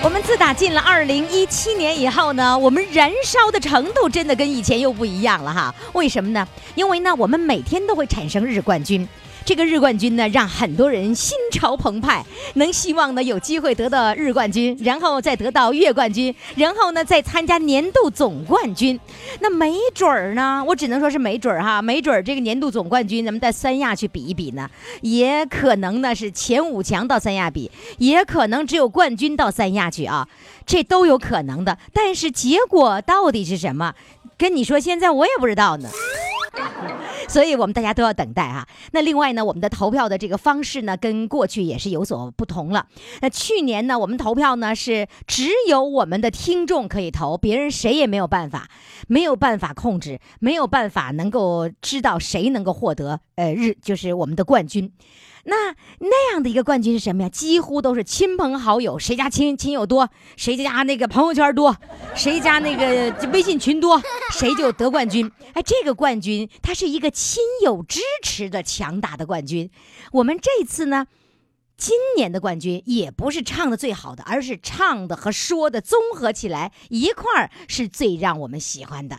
[0.00, 5.74] 我们自打进了二零一七年以后呢，我们燃烧的程度真的跟以前又不一样了哈。
[5.92, 6.46] 为什么呢？
[6.76, 9.06] 因为呢，我们每天都会产生日冠军。
[9.48, 12.22] 这个日冠军呢，让很多人心潮澎湃，
[12.56, 19.00] 能希望呢有机会得到日冠军，然后再得到月冠军，然后呢再参加年度总冠军。
[19.40, 24.68] 那没准儿呢，我只能说是没准儿哈，没准儿这个年度总冠军咱们在三亚去比一比呢，
[25.00, 30.28] 也可能呢是前五强到三亚比，也可能只有冠军到三亚去啊，
[30.66, 31.78] 这都有可能的。
[31.94, 33.94] 但是结果到底是什么？
[34.36, 35.88] 跟你说，现在我也不知道呢。
[37.28, 38.66] 所以我们大家都要等待啊。
[38.92, 42.86] 那另外呢，我们的投票的这个方式呢，跟过去也是有所不同了。
[43.20, 48.68] 那去年呢，我们投票呢是只有我们的听众可以投，别人谁也没有办法，
[49.08, 54.92] 没有办法控制，没有办法能够知道谁能够获得呃日就是我们的冠军。
[55.44, 57.28] 那那样的一个冠军是什么呀？
[57.28, 61.76] 几乎都是亲朋好友，谁家亲亲友多，谁家那个朋友圈多，
[62.14, 64.00] 谁家那个微信群多，
[64.32, 65.30] 谁就得冠军。
[65.54, 69.70] 哎，这个冠军它是一个亲友支持的强大的冠军。
[70.12, 71.06] 我们这次呢，
[71.76, 79.18] 今年的冠军也不是唱的最好的，而是唱的和说的综合起来一块儿是最让我们喜欢的。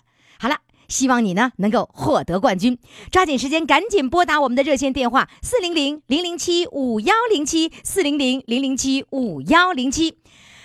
[0.89, 2.77] 希望你呢能够获得冠军，
[3.11, 10.17] 抓紧时间赶紧拨打我们的热线电话四零零零零七五幺零七四零零零零七五幺零七。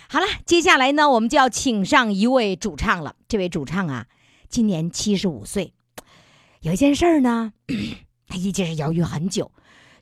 [0.08, 3.14] 好了，接下来呢我们就要请上一位主唱了。
[3.28, 4.06] 这位主唱啊，
[4.48, 5.74] 今年七十五岁，
[6.61, 7.52] 有一件事儿呢，
[8.27, 9.52] 他一直是犹豫很久，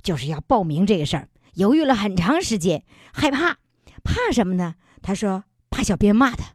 [0.03, 3.57] 就是要报名这个事儿，犹豫了很长时间，害怕，
[4.05, 4.75] 怕什么呢？
[5.03, 6.53] 他说怕小编骂他。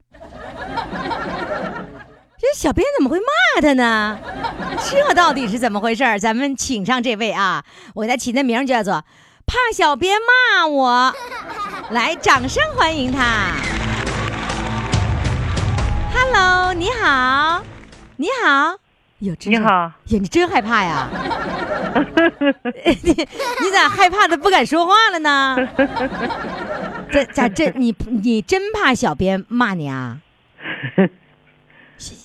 [2.39, 4.19] 这小编怎么会骂他呢？
[4.91, 6.03] 这到底是怎么回事？
[6.19, 7.65] 咱们请上这位啊，
[7.95, 9.03] 我给他起的名叫做
[9.47, 11.15] “怕小编骂我
[11.89, 13.53] ”，来，掌声欢迎他。
[16.13, 17.63] Hello，你好，
[18.17, 18.77] 你好，
[19.19, 21.09] 哟，你好，呀，你真害怕呀？
[23.01, 25.57] 你你咋害怕的不敢说话了呢？
[27.11, 30.19] 这咋这你你真怕小编骂你啊？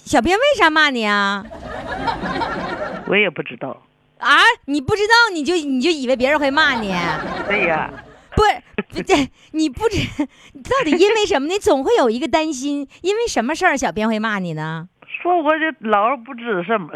[0.04, 1.44] 小编为啥骂你啊？
[3.08, 3.82] 我也不知道。
[4.18, 6.94] 啊，你不知道你就你就以为别人会骂你？
[7.48, 7.90] 对呀。
[8.34, 8.42] 不，
[8.94, 11.46] 不这你不知到底因为什么？
[11.48, 14.88] 你总会有一个担心，因为什么事儿小编会骂你呢？
[15.22, 16.88] 说我这老了不知什么。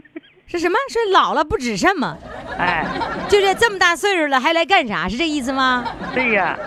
[0.46, 0.76] 是什么？
[0.90, 2.18] 说老了不知什么？
[2.58, 2.86] 哎，
[3.28, 5.08] 就是这么大岁数了还来干啥？
[5.08, 5.84] 是这意思吗？
[6.14, 6.58] 对呀。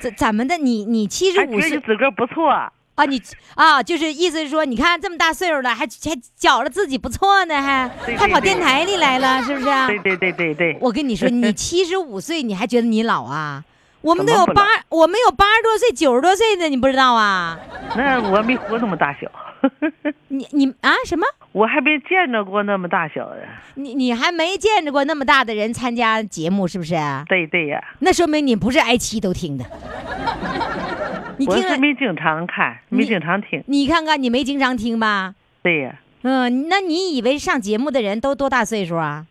[0.00, 0.56] 怎怎么的？
[0.56, 2.48] 你你七十五岁，自个儿不错。
[2.48, 2.72] 啊，
[3.04, 3.20] 你
[3.54, 9.66] 啊，就是意思是说，你看这么大岁数了，还还觉着自己不错呢，还还跑电台里来了，是不是？
[9.86, 10.78] 对对对对对。
[10.80, 13.62] 我跟你说，你 七十五岁，你还觉得你老啊？
[14.00, 17.58] 我们都有八，我们有八十多岁、九十多岁的，你不知道啊？
[17.96, 19.30] 那我没活那么大小。
[20.28, 21.26] 你你啊什么？
[21.52, 23.46] 我还没见着过那么大小的。
[23.74, 26.94] 你你还没见着过那么大的人参加节目，是不是？
[27.28, 27.82] 对对呀。
[28.00, 29.64] 那说明你不是挨七都听的。
[31.46, 33.62] 我是没经常看，没经常听。
[33.66, 35.34] 你看看，你没经常听吧？
[35.62, 35.96] 对呀。
[36.22, 39.26] 嗯，那你以为上节目的人都多大岁数啊？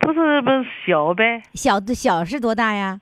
[0.00, 0.50] 不是不
[0.86, 1.42] 小呗？
[1.54, 3.00] 小的小是多大呀？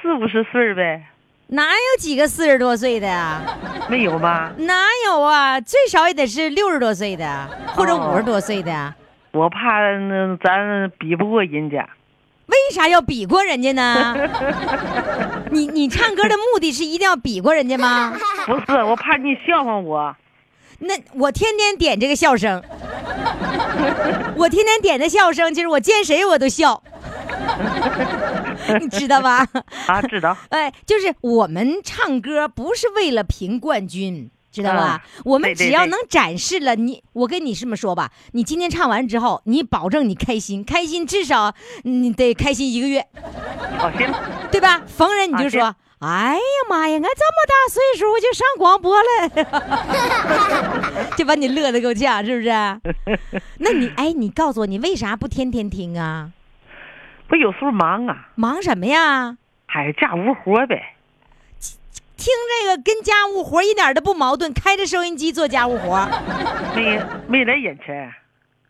[0.00, 1.06] 四五十岁呗。
[1.52, 3.42] 哪有几个四十多岁的呀？
[3.88, 4.52] 没有吧？
[4.58, 5.60] 哪有啊？
[5.60, 8.94] 最少也得是六十多岁的，或者五十多岁的。
[9.32, 11.88] 我怕那咱比不过人家。
[12.46, 14.16] 为啥要比过人家呢？
[15.50, 18.12] 你你唱歌的目的是一定要比过人家吗？
[18.46, 20.16] 不是，我怕你笑话我。
[20.80, 22.62] 那我天天点这个笑声，
[24.36, 26.82] 我天天点的笑声，就是我见谁我都笑，
[28.80, 29.46] 你知道吧？
[29.86, 30.36] 啊，知道。
[30.50, 34.30] 哎，就是我们唱歌不是为了评冠军。
[34.52, 35.04] 知道吧？
[35.24, 41.54] 我们只要能展示了你，我跟你这么说吧，你今天唱完之后，你保证你开心，开心至少
[41.84, 43.06] 你得开心一个月。
[43.78, 44.12] 好，行，
[44.50, 44.82] 对吧？
[44.88, 47.12] 逢人你就说，哎呀妈呀，俺这么
[47.46, 49.06] 大岁数我就上广播了，
[51.16, 52.48] 就把你乐得够呛，是不是？
[53.58, 56.32] 那你哎，你告诉我，你为啥不天天听啊？
[57.30, 59.36] 我有时候忙啊，忙什么呀？
[59.66, 60.94] 嗨，家务活呗。
[62.16, 66.06] 听这个跟家务活一点都不矛盾，开着收音机做家务活，
[66.74, 68.12] 没没在眼前，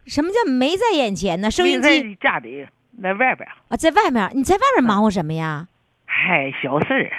[0.07, 1.51] 什么叫没在眼前呢？
[1.51, 2.67] 收音机在家里，
[3.03, 3.49] 在外边。
[3.69, 5.67] 啊，在外面，你在外面忙活什么呀？
[6.05, 7.11] 嗨，小事儿，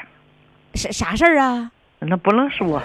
[0.75, 1.71] 啥啥事儿啊？
[1.99, 2.79] 那不能说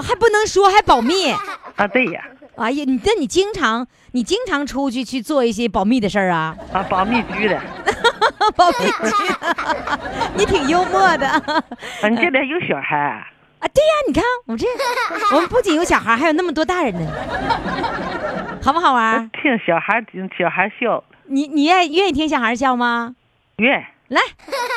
[0.00, 1.30] 还不能说，还保密。
[1.76, 1.86] 啊。
[1.92, 2.24] 对呀，
[2.58, 6.56] 哎呀，你那你经常你经常出去去做一些保密的事儿啊？
[6.72, 7.60] 啊，保密局的。
[8.56, 9.14] 保密局，
[10.36, 11.28] 你挺幽默的。
[11.28, 11.42] 啊，
[12.02, 12.96] 俺这边有小孩
[13.60, 14.66] 啊，对呀，你看我们这，
[15.36, 17.10] 我们不仅有小孩，还有那么多大人呢，
[18.62, 19.28] 好不好玩？
[19.30, 23.14] 听小孩听小孩笑，你你愿愿意听小孩笑吗？
[23.58, 23.84] 愿。
[24.08, 24.20] 来，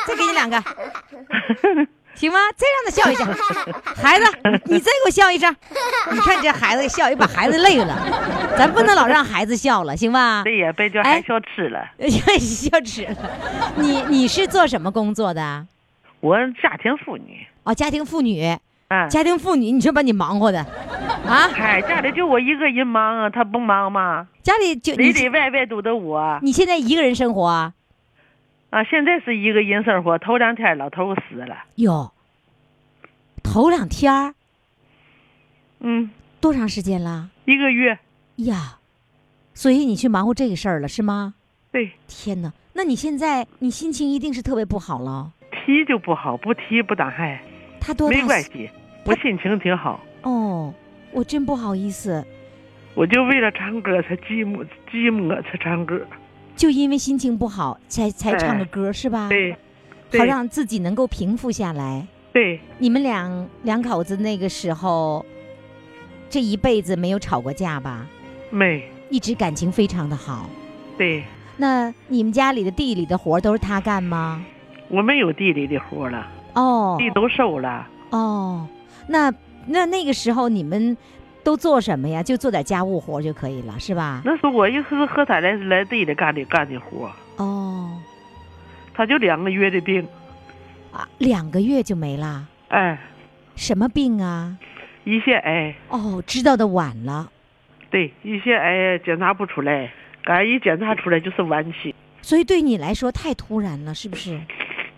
[0.06, 0.58] 再给你两个，
[2.14, 2.38] 行吗？
[2.56, 3.24] 再让他笑一下。
[4.00, 4.24] 孩子，
[4.66, 5.54] 你再给我笑一声。
[6.10, 7.96] 你看这孩子笑，又把孩子累了。
[8.56, 10.42] 咱不能老让孩子笑了，行吧？
[10.44, 11.84] 对呀，被叫哎孩笑吃了。
[12.38, 13.16] 笑痴了。
[13.76, 15.66] 你你是做什么工作的？
[16.20, 18.56] 我家庭妇女，哦，家庭妇女。
[18.88, 20.58] 啊，家庭妇女，你说把你忙活的，
[21.26, 21.48] 啊？
[21.52, 24.28] 嗨，家里就我一个人忙啊，他不忙吗？
[24.42, 27.72] 家里就你里里外外都得我你现在一个人生活
[28.72, 28.80] 啊？
[28.80, 28.84] 啊。
[28.84, 32.12] 现在是一个人生活，头两天老头死了，哟，
[33.42, 34.34] 头两天儿
[35.80, 36.10] 嗯，
[36.40, 37.30] 多长时间了？
[37.44, 37.98] 一个月。
[38.36, 38.78] 呀，
[39.52, 41.34] 所以你去忙活这个事儿了是吗？
[41.70, 45.32] 对，天哪，那你现在你心情一定是特别不好了。
[45.50, 47.42] 提就不好，不提不当害，
[47.80, 48.16] 他多大？
[48.16, 48.70] 没关系，
[49.04, 50.00] 我心情挺好。
[50.22, 50.72] 哦，
[51.12, 52.24] 我真不好意思，
[52.94, 56.00] 我就为了唱歌才寂寞，寂寞才唱歌。
[56.62, 59.58] 就因为心情不好才才唱个歌、是吧？，哎
[60.08, 62.06] 对，好让自己能够平复下来。
[62.32, 65.26] 对，你们两两口子那个时候，
[66.30, 68.06] 这一辈子没有吵过架吧？
[68.50, 70.48] 没，一直感情非常的好。
[70.96, 71.24] 对，
[71.56, 74.40] 那你们家里的地里的活都是他干吗？
[74.86, 76.24] 我没有地里的活了，
[76.54, 77.88] 哦地都收了。
[78.10, 78.68] 哦，
[79.08, 79.34] 那
[79.66, 80.96] 那那个时候你们
[81.44, 82.22] 都做什么呀？
[82.22, 84.22] 就做点家务活就可以了，是吧？
[84.24, 87.98] 那是我一是和他来来地里干的干的活，哦
[88.94, 90.06] 他就两个月的病，
[90.92, 92.46] 啊，两个月就没啦？
[92.68, 92.98] 哎，
[93.56, 94.56] 什么病啊？
[95.04, 97.30] 胰腺癌，哦，知道的晚了，
[97.90, 99.90] 对，胰腺癌检查不出来，
[100.22, 101.94] 刚一检查出来就是晚期。
[102.20, 104.38] 所以对你来说太突然了，是不是？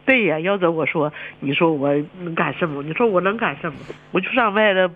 [0.05, 1.89] 对呀，要是我说，你说我
[2.21, 2.83] 能干什么？
[2.83, 3.79] 你说我能干什么？
[4.11, 4.93] 我就上外头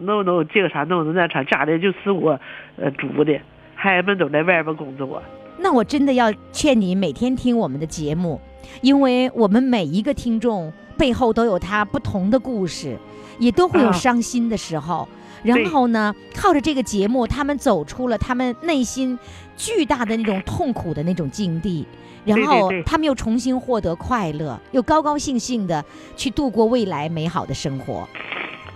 [0.00, 2.38] 弄弄这个啥，弄弄那啥，家里就是我
[2.76, 3.40] 呃煮的，
[3.74, 5.22] 孩子们都在外边工作。
[5.58, 8.40] 那我真的要劝你每天听我们的节目，
[8.82, 12.98] 因为我们每一个听众背后都有他不同的故事，
[13.38, 15.08] 也都会有啊伤心的时候。
[15.42, 19.18] 然后呢，靠着这个节目，他们走出了他们内心
[19.56, 21.86] 巨大的那种痛苦的那种境地，
[22.24, 25.84] 然后他们又重新获得快乐，又高高兴兴的
[26.16, 28.08] 去度过未来美好的生活。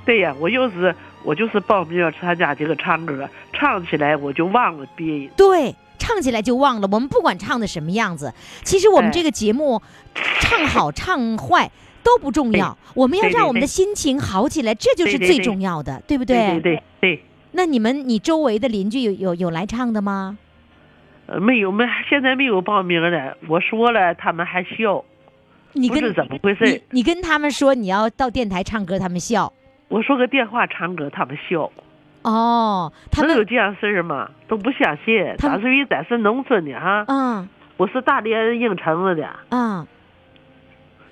[0.08, 5.28] 对呀，我就是我就是报名参加这个唱歌，唱起来我就忘了别人。
[5.36, 6.88] 对，唱起来就忘了。
[6.90, 8.32] 我们不管唱的什么样子，
[8.64, 9.82] 其实我们哎这个节目，
[10.40, 11.70] 唱好 唱坏
[12.02, 17.22] 都不重要，我们要让我们的心情好起来，这就是最重要的，对不对对对对，
[17.52, 20.38] 那你们，你周围的邻居有有有来唱的吗？
[21.26, 25.04] 呃，没有没现在没有报名的，我说了他们还笑，
[25.74, 29.52] 你跟怎么回事你你跟他们说你要到电台唱歌，他们笑。
[29.88, 31.70] 我说个电话唱歌他们笑，
[32.22, 34.30] 哦，他们能有这样事儿吗？
[34.46, 35.34] 都不相信。
[35.38, 39.86] 他们咱属于咱是农村的哈，嗯我是大连应城子的，嗯，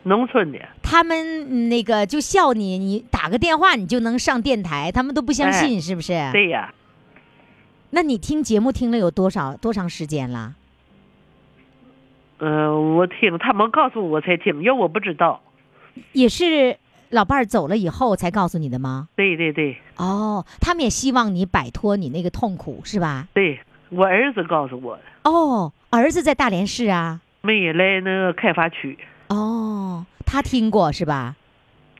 [0.02, 0.58] 农村的。
[0.82, 1.16] 他们
[1.50, 6.12] 嗯那个就笑你，你打个电话你就能上电台，他们都不相信，是不是？
[6.12, 6.74] 哎对呀，
[7.90, 10.54] 那你听节目听了有多少多长时间了？
[12.38, 15.40] 嗯、我听他们告诉我才听，要我不知道。
[16.12, 16.76] 也是
[17.10, 19.08] 老伴儿走了以后才告诉你的吗？
[19.16, 23.28] 对对对哦，他们也希望你摆脱你那个痛苦，是吧？
[23.32, 23.58] 对，
[23.90, 27.20] 我儿子告诉我的，哦，儿子在大连市啊。
[27.42, 28.98] 没来那个开发区，
[29.28, 31.36] 哦，他听过是吧？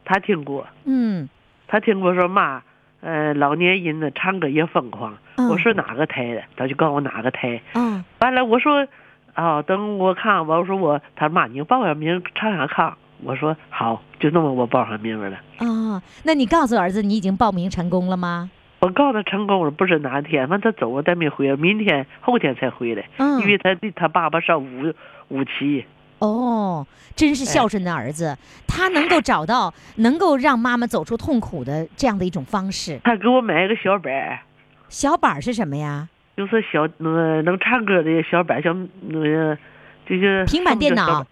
[0.05, 1.29] 他听过，嗯，
[1.69, 2.63] 他听过说妈，
[3.01, 5.17] 呃，老年人呢唱歌也疯狂。
[5.37, 7.61] 嗯我说哪个台的，他就告诉我哪个台。
[7.75, 8.87] 嗯，完了，我说，
[9.35, 12.95] 啊、等我看，我说我，他说妈，你报上名唱唱看。
[13.23, 15.39] 我说好，就那么我报上名了。
[15.59, 18.51] 哦，那你告诉儿子你已经报名成功了吗？
[18.81, 24.93] 我告诉他成功了，不知哪天，反正他走了，他没回来，明天后天才回来，嗯，因为他的他爸爸上五
[25.29, 25.85] 五期。
[26.19, 33.01] 哦，真是孝顺的儿子，他能够找到能够让妈妈走出痛苦的这样的一种方式。
[33.03, 34.41] 他给我买一个小板儿，
[34.89, 36.09] 小板儿是什么呀？
[36.37, 39.59] 就是小那个能唱歌的小板儿，像那个
[40.07, 41.27] 就是平板电脑。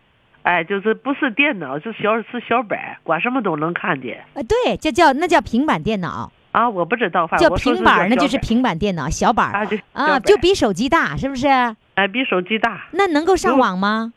[0.45, 6.69] 哎，就是不是电脑，是小是小板，管什么都能看见啊，对，这叫那叫平板电脑，啊！
[6.69, 11.49] 我不知道，反叫平板儿那就是平板电脑，小板儿啊，就啊，就比手机大，是不是？
[11.95, 12.87] 哎比手机大。
[12.91, 14.13] 那能够上网吗？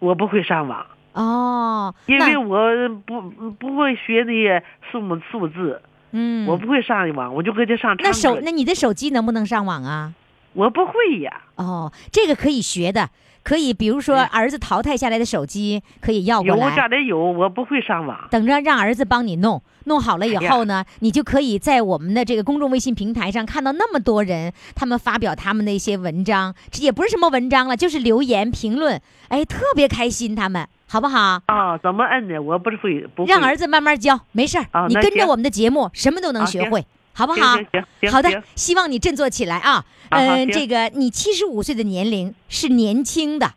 [0.00, 2.68] 我不会上网，哦，因为我
[3.06, 3.20] 不
[3.52, 4.62] 不会学那些
[4.92, 10.12] 数目数字，嗯，我不会上网，我就跟着上唱那手那你的手机能不能上网啊？
[10.52, 11.40] 我不会呀。
[11.56, 13.08] 哦，这个可以学的，
[13.48, 18.28] 可以，比如说儿子淘汰下来的手机可以要过有我家，里有，我不会上网。
[18.30, 19.62] 等着让儿子帮你弄。
[19.84, 31.40] 弄好了以后呢，你就可以在我们的这个公众微信平台上看到那么多人，他们发表他们的一些文章，这也不是什么文章了，就是留言评论，哎，特别开心，他们好不好？
[31.46, 32.42] 啊，怎么摁的？
[32.42, 33.32] 我不是会，不会。
[33.32, 36.84] 让儿子慢慢教，没事你跟着我们的节目，什么都能学会，
[37.18, 37.84] 好不好行行行？
[38.02, 39.84] 行好的行，希望你振作起来啊！
[40.10, 43.54] 嗯，这个你七十五岁的年龄是年轻的，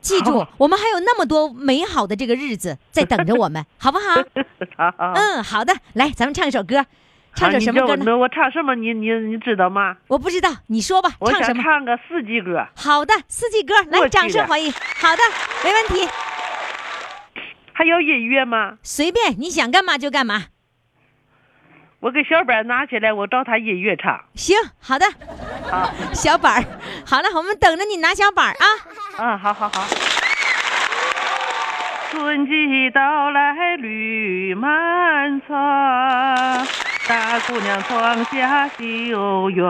[0.00, 4.14] 记住，我们还有那么多美好的这个日子在等着我们， 好不好？
[4.76, 5.12] 好 好。
[5.16, 6.86] 嗯，好的，来，咱们唱一首歌，
[7.34, 8.12] 唱首啊什么歌呢？
[8.12, 8.76] 我我唱什么？
[8.76, 9.96] 你你你知道吗？
[10.06, 11.64] 我不知道，你说吧，唱什么？
[11.64, 12.64] 唱个四季歌。
[12.76, 14.70] 好的，四季歌，来，掌声欢迎。
[14.70, 15.22] 好的，
[15.64, 16.08] 没问题，
[17.72, 18.78] 还有音乐吗？
[18.84, 20.44] 随便你想干嘛就干嘛。
[22.04, 24.20] 我给小板拿起来，我找他音乐唱。
[24.34, 25.06] 行，好的，
[25.70, 26.64] 好，小板儿，
[27.06, 28.66] 好了，我们等着你拿小板儿啊。
[29.20, 29.86] 嗯，好好好。
[32.10, 35.56] 春季到来绿满窗，
[37.08, 39.64] 大姑娘窗下绣鸳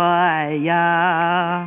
[0.65, 1.67] 鸯。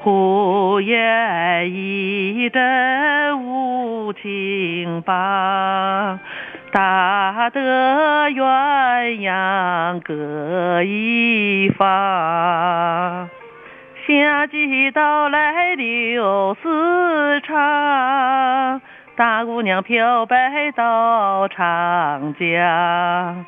[0.00, 6.18] 忽言一阵无情棒，
[6.72, 13.28] 打得鸳鸯各一方。
[14.06, 18.80] 夏季到来柳丝长，
[19.16, 23.44] 大姑娘漂白到长江。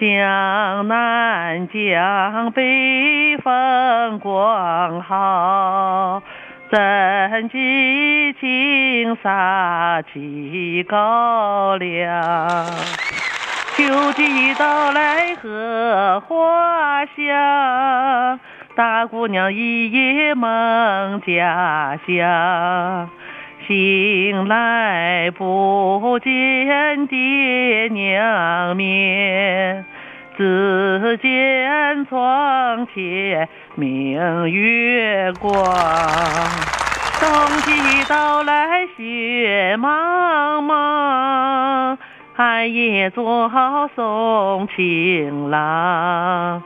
[0.00, 6.20] 江南江北风光好，
[6.74, 12.66] 真激情杀起高粱。
[13.76, 18.40] 秋季到来荷花香，
[18.74, 23.08] 大姑娘一夜梦家乡。
[23.68, 29.84] 醒来不见爹娘面，
[30.36, 35.52] 只见窗前明月光。
[37.20, 37.28] 冬
[37.62, 41.96] 季到来雪茫茫，
[42.34, 46.62] 寒夜做好送情郎。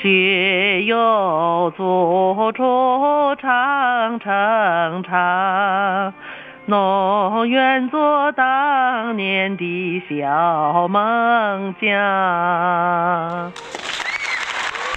[0.00, 6.14] 雪又做出长城长，
[6.68, 13.50] 农愿做当年的小梦家。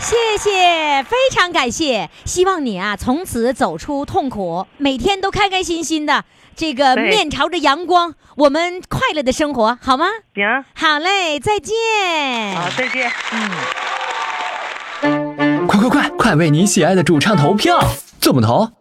[0.02, 6.26] 谢谢，非常感谢，希望你啊从此走出痛苦，每天都开开心心的，
[6.58, 10.08] 这个面朝着阳光，我们快乐的生活，好吗？
[10.36, 11.74] 行，好嘞，再见。
[12.54, 13.10] 好，再见。
[15.04, 17.80] 嗯快快快，快为你喜爱的主唱投票！
[18.20, 18.81] 怎么投？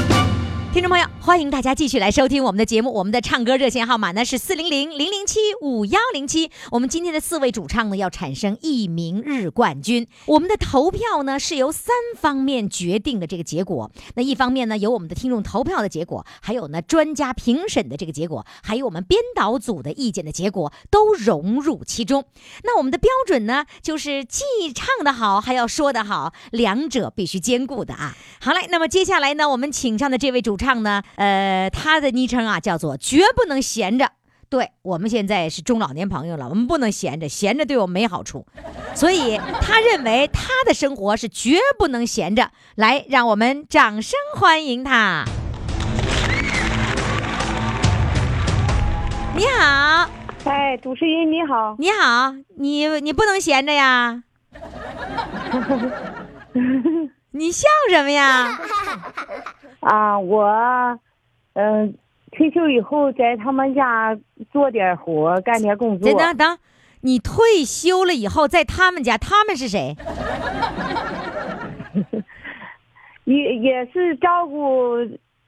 [0.73, 2.93] 听众朋友，欢迎大家继续来收听我们的节目。
[2.93, 6.49] 我们的唱歌热线号码呢是四零零零零七五幺零七。
[6.71, 10.07] 我们今天的四位主唱呢要产生一名日冠军。
[10.27, 13.91] 我们的投票呢是由三方面决定的这个结果。
[14.15, 22.23] 那一方面呢有我们的听众投票的结果，还有呢专家评审的这个结果，还有我们编导组的意见的结果，都融入其中。
[22.63, 28.15] 那我们的标准呢就是既唱得好，还要说得好，两者必须兼顾的啊。
[28.39, 34.11] 好嘞，那么接下来呢，我们请上的这位主唱呢，呃，他的昵称啊叫做“绝不能闲着”。
[34.47, 38.45] 对我们现在是中老年朋友了，我们不能闲着，闲着对我们没好处，
[38.93, 42.51] 所以他认为他的生活是绝不能闲着。
[42.75, 45.23] 来，让我们掌声欢迎他。
[49.33, 50.09] 你好，
[50.43, 54.23] 哎，主持人你好，你好，你你不能闲着呀？
[57.31, 58.59] 你笑什么呀？
[59.81, 60.99] 啊，我，
[61.53, 61.93] 嗯、
[62.31, 64.17] 退休以后在他们家
[64.51, 66.17] 做点活，干点工作等。
[66.17, 66.57] 等等，
[67.01, 69.95] 你退休了以后在他们家，他们是谁？
[73.25, 74.97] 也也是照顾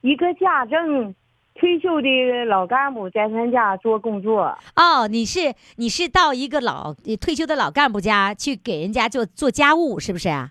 [0.00, 1.14] 一个家政，
[1.54, 4.56] 退退休的老干部在他家做工作。
[4.76, 10.50] 哦，你是你是到一个老退休的老干部家去给人家做做家务，是不是啊？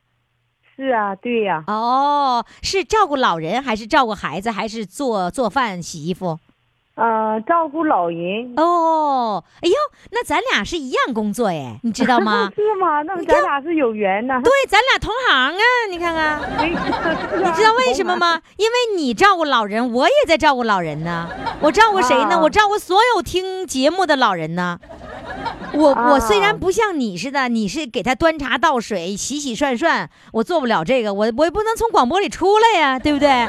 [0.76, 6.40] 是啊，对呀、哦，是照顾老人，还是照顾孩子，还是做做饭、洗衣服？
[6.96, 8.54] 呃，照顾老人。
[8.58, 9.76] 哦，哎呦，
[10.12, 12.52] 那咱俩是一样工作哎，你知道吗？
[12.56, 13.02] 是吗？
[13.04, 14.40] 那咱俩是有缘呐。
[14.44, 16.40] 对，咱俩同行啊，你看看。
[16.58, 18.16] 对，你你知道为什么？
[18.16, 18.40] 吗？
[18.58, 21.28] 因为你照顾老人，我也在照顾老人呢。
[21.62, 22.36] 我照顾谁呢？
[22.36, 24.80] 啊我照顾所有听节目的老人呢。
[25.74, 33.48] 我我虽然啊不像你似的，你是给他端茶倒水、洗洗涮涮，我做不了这个，我我也不能从广播里出来呀，对不对？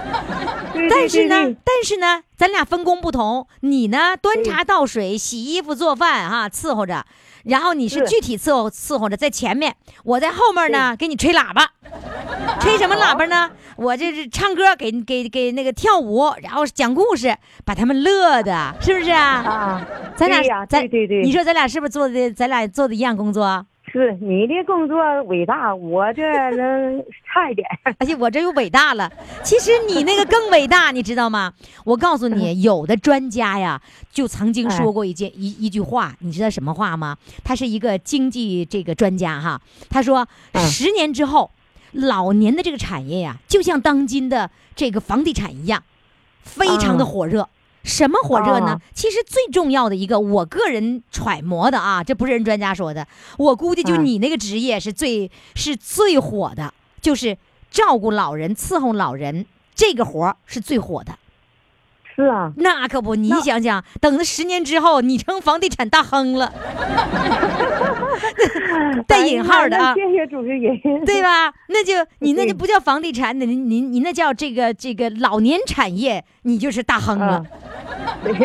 [0.88, 3.46] 但是呢，但是呢，咱俩分工不同。
[3.60, 7.02] 你呢，端茶倒水、洗衣服、做饭，哈，伺候着；
[7.44, 11.70] 然后你是是具体伺候伺候着，在前面，我在后面呢，给你吹喇叭。
[12.60, 13.50] 吹什么喇叭呢？
[13.76, 19.22] 我这是唱歌，给给给那个跳舞，然后讲故事，把他们乐的，是不是啊？
[19.44, 19.86] 啊，
[20.16, 22.32] 咱俩咱对对对你说咱俩是不是做的？
[22.32, 23.66] 咱俩做的一样工作？
[24.00, 26.22] 是你的工作伟大，我这
[26.56, 27.64] 能差一点。
[27.98, 29.10] 而且我这又伟大了。
[29.44, 31.52] 其实你那个更伟大，你知道吗？
[31.84, 37.16] 我告诉你，有的专家呀，就曾经说过一件一一句话，你知道什么话吗？
[37.44, 41.52] 他是一个经济这个专家哈，他说嗯十年之后，
[41.92, 45.80] 老年的这个产业呀，就像当今的这个房地产一样，
[46.42, 47.48] 非常的啊火热。
[47.84, 48.80] 什么火热呢啊？
[48.94, 53.06] 其实最重要的一个，我个人揣摩的啊，这不是人专家说的，
[53.38, 57.36] 我估计就嗯你那个职业是最、是最火的，就是
[57.70, 61.18] 照顾老人、伺候老人这个活儿是最火的。
[62.14, 66.52] 是啊，那可不，你想想，等了十年之后，你成房地产大亨了，
[69.08, 69.94] 带引号的啊
[70.30, 70.80] 主持人。
[71.04, 71.52] 对吧？
[71.68, 77.44] 那就你那就不叫房地产，你你你那叫这个这个老年产业，你就是大亨了。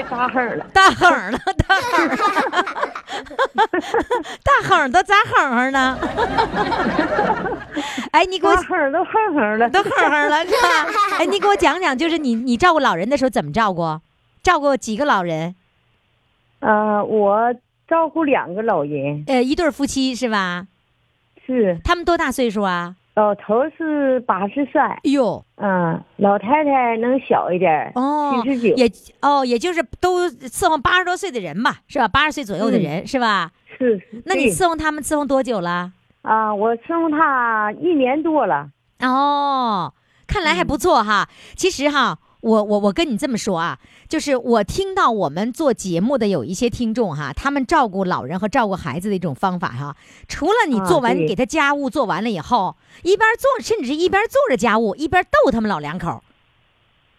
[0.03, 0.65] 大亨了。
[0.73, 2.17] 大亨儿了，大亨儿，
[4.43, 5.97] 大亨儿都咋哼哼呢？
[8.11, 9.69] 哎，你给我都哼哼了。
[9.69, 10.87] 都哼哼了是吧？
[11.19, 13.99] 哎，你给我讲讲，就是你你照顾老人的时候怎么照顾？
[14.41, 15.55] 照顾几个老人？
[16.59, 17.53] 呃，我
[17.87, 20.67] 照顾两个老人，呃，一对夫妻是吧？
[21.45, 22.95] 是他们多大岁数啊？
[23.15, 28.89] 老头是八十三，哎呦，嗯，老太太能小一点，哦，七十九，也
[29.21, 32.07] 哦，也就是都伺候八十多岁的人吧，是吧？
[32.07, 33.51] 八十岁左右的人、是吧？
[33.77, 34.21] 是是。
[34.25, 35.91] 那你伺候他们伺候多久了？
[36.21, 38.69] 啊，我伺候他一年多了。
[39.01, 39.93] 哦，
[40.27, 41.27] 看来还不错哈。
[41.55, 49.97] 其实哈，我我我跟你这么说啊，就是我听到我们做节目的有一些听众哈，他们照顾老人和照顾孩子的一种方法哈，
[50.27, 56.23] 除了你啊做完、对给他家务做完了以后，一边做甚至是一边做着家务，一边逗他们老两口，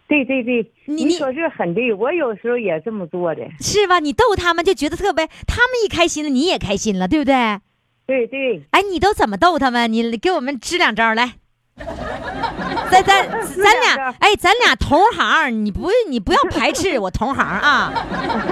[0.09, 3.43] 对对对，你你说这很对，我有时候也这么做的。
[3.61, 4.01] 是吧？
[4.01, 7.61] 你逗他们就觉得特别，他们一开心了，你也开心了，对不对？
[8.07, 9.93] 对对，哎，你都怎么逗他们？
[9.93, 11.35] 你给我们支两招来。
[12.91, 13.31] 咱咱
[13.63, 17.93] 咱俩哎，咱俩同行，你不你不要排斥我同行啊。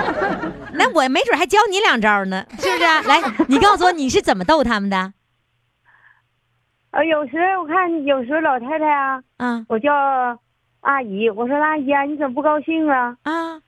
[0.74, 2.84] 那我没准还教你两招呢，是不是？
[2.84, 5.12] 啊来，你告诉我你是怎么逗他们的
[6.92, 9.92] 呃，有时候我看有时候老太太啊，嗯我叫
[10.80, 13.16] 阿姨，我说阿姨啊，你怎么不高兴啊？
[13.24, 13.60] 啊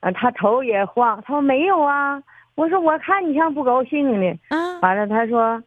[0.00, 2.20] 啊，她头也晃，她说没有啊。
[2.56, 4.38] 我说我看你像不高兴呢。
[4.48, 5.62] 啊完了，她说，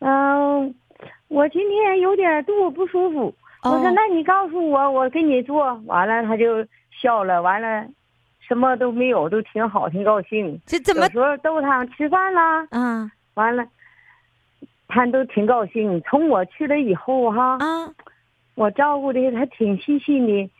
[0.00, 0.74] 嗯、
[1.32, 3.34] 我今天有点肚子不舒服。
[3.62, 5.72] 我说哦那你告诉我，我给你做。
[5.86, 7.40] 完了，他就笑了。
[7.40, 7.86] 完了，
[8.46, 10.60] 什么都没有，都挺好，挺高兴。
[10.66, 13.64] 这怎么有时候逗他们吃饭啦，啊完了，
[14.88, 16.02] 他都挺高兴。
[16.02, 17.90] 从我去了以后哈，啊
[18.54, 20.50] 我照顾的他挺细心的。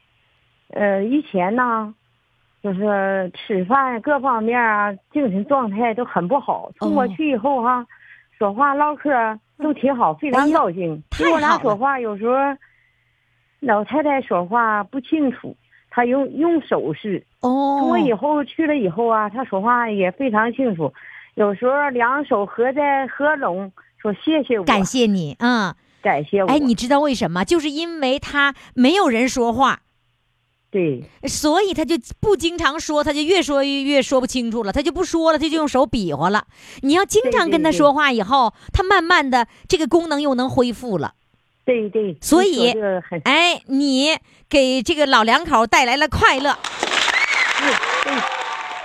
[0.70, 1.94] 呃，以前呢，
[2.62, 6.70] 就是吃饭各方面啊，精神状态都很不好。
[6.78, 7.87] 从我哦去以后哈，
[8.38, 9.11] 说话唠嗑
[9.62, 11.03] 都挺好，非常高兴。
[11.11, 12.35] 太跟我俩说话有时候，
[13.61, 15.57] 老太太说话不清楚，
[15.90, 17.25] 她用用手势。
[17.40, 20.92] 哦从我以后去了以后啊，她说话也非常清楚，
[21.35, 26.48] 有时候两手合在合拢，说谢谢我，感谢你，嗯，感谢我。
[26.48, 27.44] 哎，你知道为什么？
[27.44, 29.81] 就是因为他没有人说话，
[30.72, 36.46] 对所以他就不经常说，他就越说越越说不清楚了，他就不说了，他就用手比划了。
[36.80, 41.12] 你要经常跟他说话以后，他慢慢的这个功能又能恢复了。
[41.66, 42.72] 对对，所以
[43.24, 44.16] 哎，你
[44.48, 46.58] 给这个老两口带来了快乐，
[48.04, 48.41] 对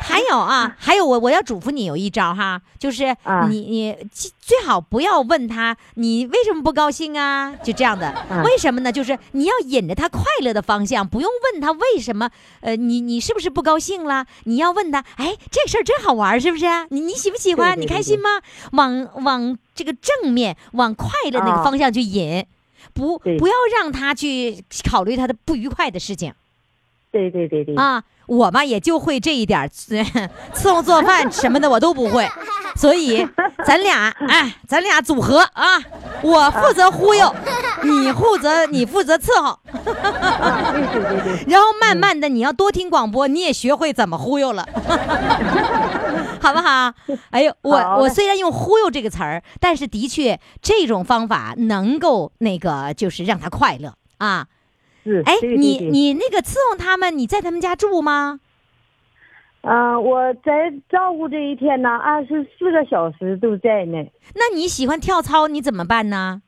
[0.07, 8.07] 还有啊，还有我我要嘱咐你有一招哈，就是啊你你最最好不要问他你为什么不高兴啊，就这样的。
[8.07, 8.91] 啊为什么呢？
[8.91, 12.29] 就是你要引着他快乐的方向，不用问他为什么，
[12.61, 14.25] 呃，你你是不是不高兴了？
[14.45, 16.65] 你要问他，哎，这个事儿真好玩儿，是不是？
[16.89, 17.75] 你你喜不喜欢？
[17.75, 18.29] 对对你开心吗？
[18.71, 22.45] 往往这个正面，往快乐那个啊方向去引，
[22.93, 26.33] 不不要让他去考虑他的不愉快的事情。
[27.11, 29.67] 对对对对，啊，我嘛也就会这一点儿，
[30.53, 32.29] 伺候做饭什么的我都不会，
[32.75, 33.27] 所以
[33.65, 35.81] 咱俩哎，咱俩组合啊，
[36.21, 37.33] 我负责忽悠，
[37.83, 39.57] 你负责你负责伺候，
[41.47, 44.67] 然后慢慢的你要多听广播，你也学会怎么忽悠了。
[46.39, 46.93] 好不好？
[47.31, 54.45] 哎呦，我我虽然用“忽悠”这个词儿，但是的确这种方法能够那个就是让他快乐啊。
[55.25, 58.39] 哎，你你那个伺候他们，你在他们家住吗？
[59.61, 63.97] 啊，我在照顾这一天呢，二十四个小时都在呢，
[64.35, 66.41] 那你喜欢跳操，你怎么办呢？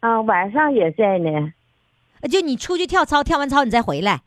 [0.00, 1.52] 啊，晚上也在呢。
[2.22, 4.22] 呃就你出去跳操，跳完操你再回来。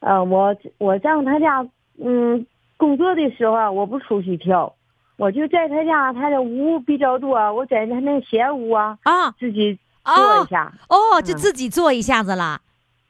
[0.00, 1.66] 呃，我我上他家，
[2.02, 2.44] 嗯，
[2.76, 4.74] 工作的时候啊，我不出去跳，
[5.16, 10.72] 我就在他家，他的屋比较多，我在他那闲屋啊，啊自己做一下。
[10.88, 12.60] 哦，就嗯自己做一下子了。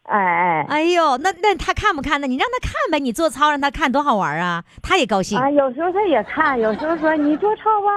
[0.04, 2.26] 哎哎，哎呦，那那他看不看呢？
[2.26, 5.38] 你让他看呗，你做操让他看多好玩啊，他也高兴。
[5.38, 7.88] 啊，有时候他也看，有时候说你做操吧，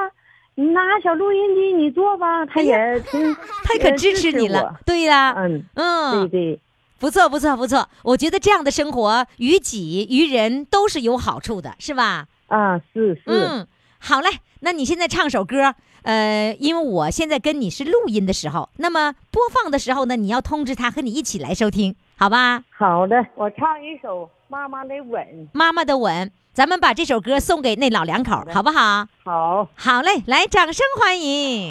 [0.55, 4.73] 你拿小录音机你做吧，他也挺， 他可支持你了。
[4.86, 6.60] 对呀、嗯，对嗯，对，
[6.97, 12.27] 不错不错不错，我觉得这样的生活于己于人都是有好处的，是吧？
[12.47, 13.67] 啊，是是，嗯，
[13.99, 14.29] 好嘞，
[14.62, 15.75] 那你现在唱首歌，
[16.08, 22.63] 呃，因为我现在跟你是录音的时候，那么播放的时候呢，你要通知他和你一起来收听，好吧？
[22.70, 25.22] 好的，我唱一首《妈妈的吻》。
[25.52, 29.06] 妈妈的吻，咱们把这首歌送给那老两口，好不好？
[29.26, 31.70] 好，好嘞，来，掌声欢迎。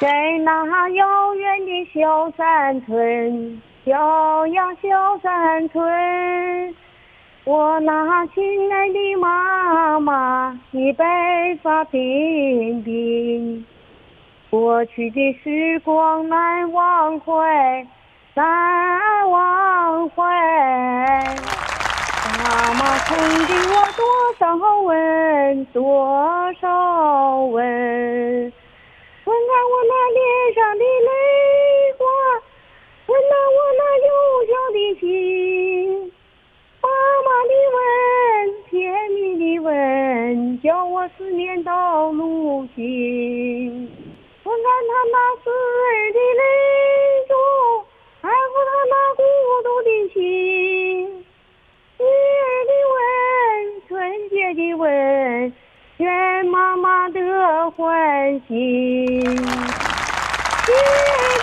[0.00, 0.08] 在
[0.42, 5.84] 那遥远的小山村，遥遥小山村，
[7.46, 11.04] 我那亲爱的妈妈，你白
[11.62, 11.94] 发鬓
[12.82, 13.62] 鬓，
[14.50, 17.86] 过去的时光难忘怀，
[18.34, 20.24] 难忘怀。
[22.36, 24.02] 妈妈曾给我多
[24.40, 27.62] 少吻，多少吻。
[29.24, 30.20] 吻干我那脸
[30.52, 31.10] 上的泪
[41.16, 43.90] 思念到如今。
[44.42, 46.42] 我看他那刺耳的泪
[47.26, 47.32] 珠，
[48.20, 49.22] 爱护他那孤
[49.64, 50.20] 独的心。
[51.98, 53.00] 女儿的吻，
[53.88, 54.86] 纯洁的吻，
[55.96, 57.18] 愿妈妈的
[57.70, 58.54] 欢喜。
[58.54, 58.60] 女
[60.68, 61.35] 儿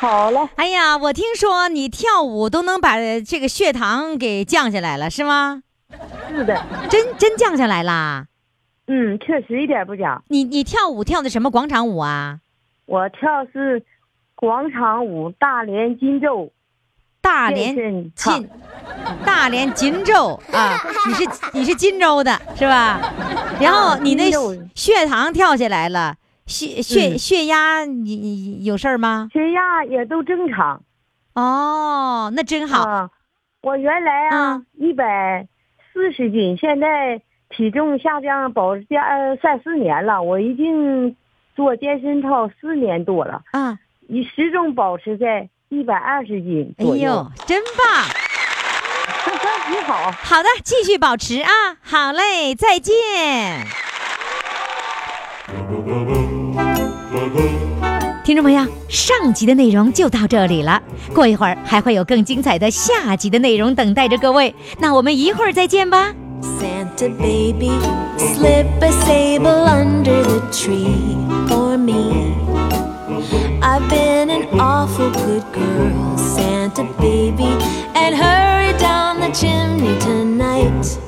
[0.00, 5.62] 好嘞，哎呀，我听说你跳舞都能把这个血糖给降下来了，是吗？
[6.30, 8.26] 是的，真真降下来啦？
[8.86, 10.22] 嗯，确实一点不假。
[10.28, 12.38] 你你跳舞跳的什么广场舞啊？
[12.86, 13.82] 我跳是
[14.36, 16.50] 广场舞大连金州。
[17.20, 17.74] 大连
[18.14, 18.48] 金，
[19.24, 23.00] 大连金州啊， 你是你是金州的是吧？
[23.60, 24.30] 然后你那
[24.76, 26.14] 血糖跳下来了，
[26.48, 29.28] 血血嗯血压你你有事儿吗？
[29.32, 30.82] 血压也都正常。
[31.34, 32.82] 哦，那真好。
[32.82, 33.10] 啊，
[33.62, 35.46] 我原来啊嗯一百
[35.92, 41.14] 四十斤，现在体重下降保持加呃三四年了，我已经
[41.54, 46.84] 做健身操四年多了，啊，你始终保持在一百二十斤哎。
[46.84, 48.04] 呦，真棒！
[49.70, 51.76] 你好，好的，继续保持啊！
[51.82, 52.94] 好嘞，再见。
[58.24, 60.82] 听众朋友，上集的内容就到这里了，
[61.14, 64.54] 过一会儿还会有更精彩的下集的内容等待着各位。
[64.78, 66.12] 那我们一会儿再见吧。
[66.42, 67.70] Santa baby,
[68.18, 71.16] slip a sable under the tree
[71.48, 72.34] for me.
[73.60, 77.56] I've been an awful good girl, Santa baby,
[77.94, 80.98] and hurry down the chimney tonight.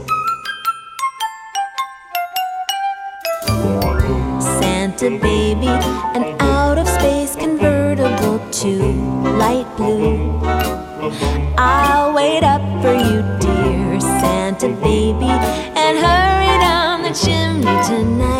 [5.00, 8.82] Santa baby, an out of space convertible to
[9.38, 10.38] light blue.
[11.56, 18.39] I'll wait up for you, dear Santa baby, and hurry down the chimney tonight.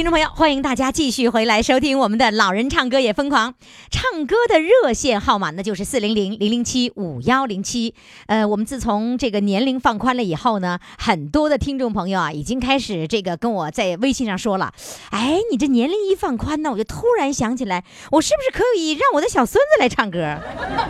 [0.00, 3.52] 听众朋友，欢迎大家继续回来收听我们的《老人唱歌也疯狂》。
[3.90, 7.94] 唱歌的热线号码呢，就是四零零零零七五幺零七。
[8.24, 14.72] 呃，我们自从这个年龄放宽了以后呢，很多的听众朋友啊，已经开始这个跟我在微信上说了，
[15.10, 20.18] 哎，你这年龄一放宽呢，我就突然想起来，我是不是可以让我的小孙子来唱歌？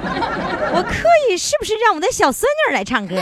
[0.73, 3.17] 我可以是不是让我的小孙女来唱歌？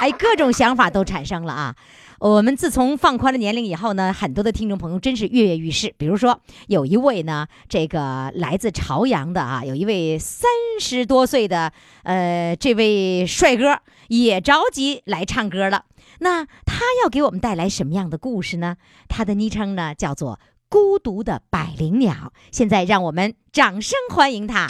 [0.00, 1.74] 哎，各种想法都产生了啊。
[2.20, 5.94] 我们自从放宽了年龄以后呢，很多的听众朋友真是跃跃欲试。
[5.96, 10.50] 比如说，有一位呢，这个来自朝阳的啊，有一位三
[10.80, 13.78] 十多岁的呃，这位帅哥
[14.08, 15.84] 也着急来唱歌了。
[16.18, 18.78] 那他要给我们带来什么样的故事呢？
[19.08, 22.32] 他的昵称呢叫做“孤独的百灵鸟”。
[22.50, 24.66] 现在让我们掌声欢迎他。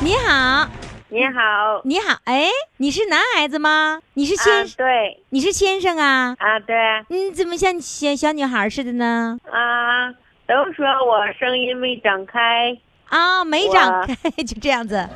[0.00, 0.68] 你好，
[1.10, 3.98] 你好，你好，哎，你是男孩子吗？
[4.12, 6.36] 你是啊先，，对，你是先生啊？
[6.38, 6.76] 啊，对，
[7.08, 9.38] 你怎么像小小女孩似的呢？
[9.50, 10.12] 啊，
[10.46, 12.76] 都说我声音没长开，
[13.08, 15.08] 啊，没长开， 就这样子，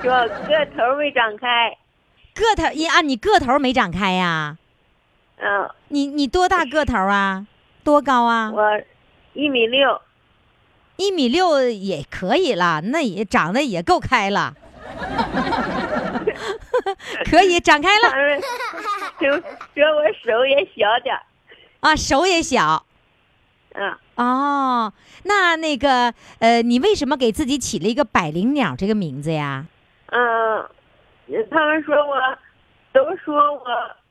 [0.00, 1.76] 说个头没长开，
[2.34, 4.56] 个头一啊，你个头没长开呀、
[5.36, 7.46] 嗯，你你多大个头啊？
[7.84, 8.50] 多高啊？
[8.50, 8.80] 我
[9.34, 10.00] 一米六，
[10.96, 14.54] 一米六也可以了，那也长得也够开了，
[17.30, 18.10] 可以展开了
[19.20, 19.40] 就说
[19.96, 21.22] 我手也小点儿，
[21.80, 22.84] 啊，手也小
[23.74, 24.92] 嗯，哦。
[25.24, 29.64] 那那个呃，你为什么给自己起了一个百灵鸟这个名字呀？
[30.06, 30.68] 嗯，
[31.50, 32.16] 他们说我，
[32.92, 33.64] 都说我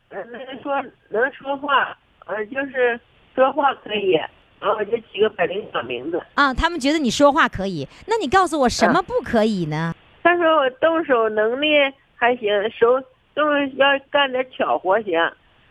[0.09, 2.99] 呃能说能说话，呃，就是
[3.35, 4.13] 说话可以，
[4.59, 6.19] 然后我就起个百灵鸟名字。
[6.35, 9.93] 啊，他们觉得你说话可以，那你告诉我什么不可以呢？
[10.23, 11.67] 他说我动手能力
[12.15, 13.01] 还行，手
[13.33, 15.13] 动要干点巧活行，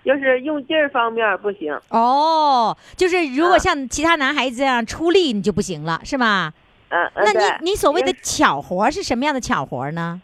[0.04, 1.78] 就是用劲儿方面不行。
[1.90, 6.52] 哦，就是如果啊像其他男孩子这样出力，你就不行了，是吧？
[6.88, 10.20] 嗯、嗯，那你你所谓的巧活儿是什么样的巧活儿呢？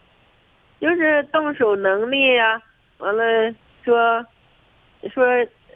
[0.80, 2.60] 就是动手能力呀、
[2.98, 3.22] 完了
[3.84, 4.26] 说
[5.14, 5.24] 说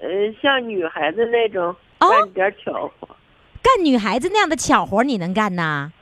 [0.03, 3.09] 呃，像女孩子那种哦干点巧活，
[3.63, 5.93] 干女孩子那样的巧活儿你能干呐？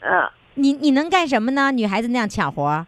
[0.00, 1.72] 嗯、你你能干什么呢？
[1.72, 2.86] 女孩子那样抢活儿？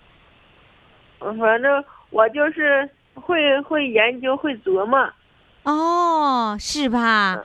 [1.19, 5.11] 反正我就是会会研究会琢磨。
[5.63, 7.35] 哦，是吧？
[7.35, 7.45] 嗯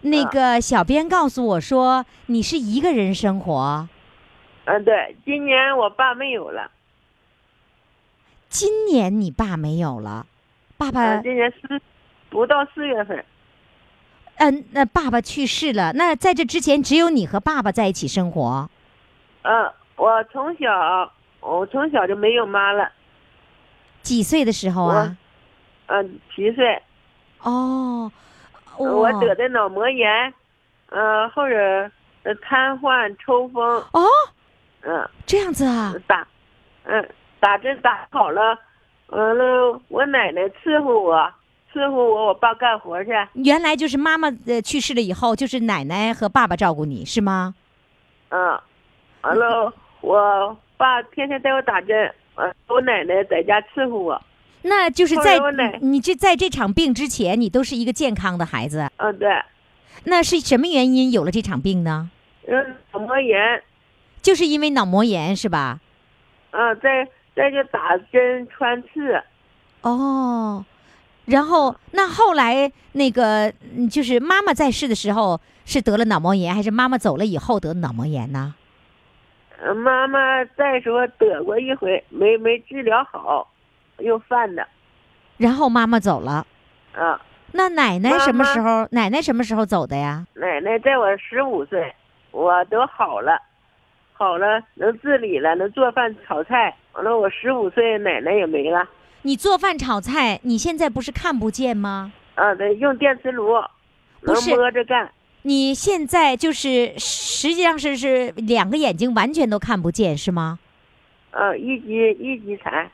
[0.00, 3.88] 那个小编告诉我说你是一个人生活，
[4.64, 6.70] 嗯、对，今年我爸没有了，
[8.48, 10.24] 今年你爸没有了，
[10.76, 11.80] 爸爸嗯、今年四
[12.30, 13.24] 不到四月份，
[14.36, 15.92] 嗯，那爸爸去世了。
[15.94, 18.70] 那在这之前，只有你和爸爸在一起生活。
[19.50, 22.92] 嗯、我从小我从小就没有妈了，
[24.02, 25.16] 几岁的时候啊？
[25.86, 26.82] 嗯、七岁。
[27.40, 28.12] 哦，
[28.76, 30.34] 我得的脑膜炎，
[30.90, 31.90] 呃，或者
[32.24, 34.04] 呃瘫痪、抽风，哦，
[34.82, 35.94] 嗯、这样子啊？
[36.06, 36.28] 打，
[36.84, 37.08] 嗯、
[37.40, 38.58] 打针打好了，
[39.06, 41.32] 完了我奶奶伺候我，
[41.72, 47.54] 伺候我，我爸干活去，原来就是妈妈呃去世了以后，就是奶奶和爸爸照顾你是吗？
[48.28, 48.60] 嗯、
[49.22, 54.22] 完了我爸天天带我打针，呃，我奶奶在家伺候我，
[54.62, 58.88] 那就是在后来我奶你这在这场病之前，你都是一个健康的孩子。
[58.96, 59.28] 嗯、对，
[60.04, 62.10] 那是什么原因有了这场病呢？
[62.46, 63.62] 嗯，脑膜炎，
[64.22, 65.80] 就是因为脑膜炎是吧？
[66.52, 69.22] 嗯、再再就打针穿刺，
[69.82, 70.64] 哦，
[71.26, 78.54] 然后那后来那个嗯就是妈妈在世的时候是得了脑膜炎，还是妈妈走了以后得脑膜炎呢？
[79.60, 83.50] 呃妈妈再说得过一回，没没治疗好，
[83.98, 84.66] 又犯的，
[85.36, 86.46] 然后妈妈走了，
[86.94, 87.20] 啊。
[87.50, 88.86] 那奶奶什么时候？
[88.90, 90.24] 奶奶什么时候走的呀？
[90.34, 91.92] 奶奶在我十五岁，
[92.30, 93.40] 我都好了，
[94.12, 96.76] 好了，能自理了，能做饭炒菜。
[96.92, 98.86] 完了，我十五岁，奶奶也没了。
[99.22, 102.12] 你做饭炒菜，你现在不是看不见吗？
[102.34, 103.54] 啊，对，用电磁炉，
[104.20, 105.10] 能不是摸着干。
[105.42, 110.58] 你现在就是实际上是是两个眼睛完全都看不见是吗？
[111.30, 112.90] 呃，一级一级残，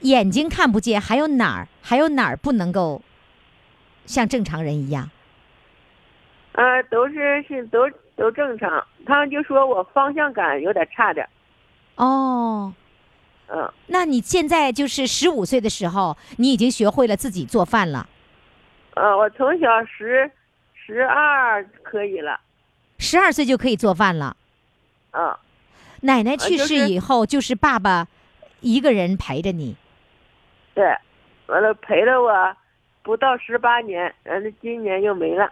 [0.00, 3.02] 眼睛看不见，还有哪儿还有哪儿不能够
[4.06, 5.10] 像正常人一样？
[6.52, 8.84] 呃，都是是都都正常。
[9.06, 11.28] 他们就说我方向感有点差点。
[11.96, 12.72] 哦，
[13.48, 18.08] 嗯，那你现在就是十五岁的时候，你已经学会了自己做饭了。
[18.94, 20.30] 呃，我从小十
[20.86, 22.40] 十二可以了。
[22.98, 24.36] 十二岁就可以做饭了。
[25.12, 25.34] 嗯，
[26.02, 28.06] 奶奶去世以后，就是爸爸
[28.60, 29.76] 一个人陪着你。
[30.74, 30.84] 对，
[31.46, 32.56] 完了陪了我
[33.02, 35.50] 不到十八年，完了今年又没了。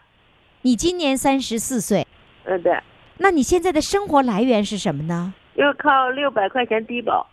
[0.62, 2.06] 你今年三十四岁，
[2.44, 2.78] 嗯，对，
[3.18, 5.32] 那你现在的生活来源是什么呢？
[5.54, 7.26] 又靠六百块钱低保。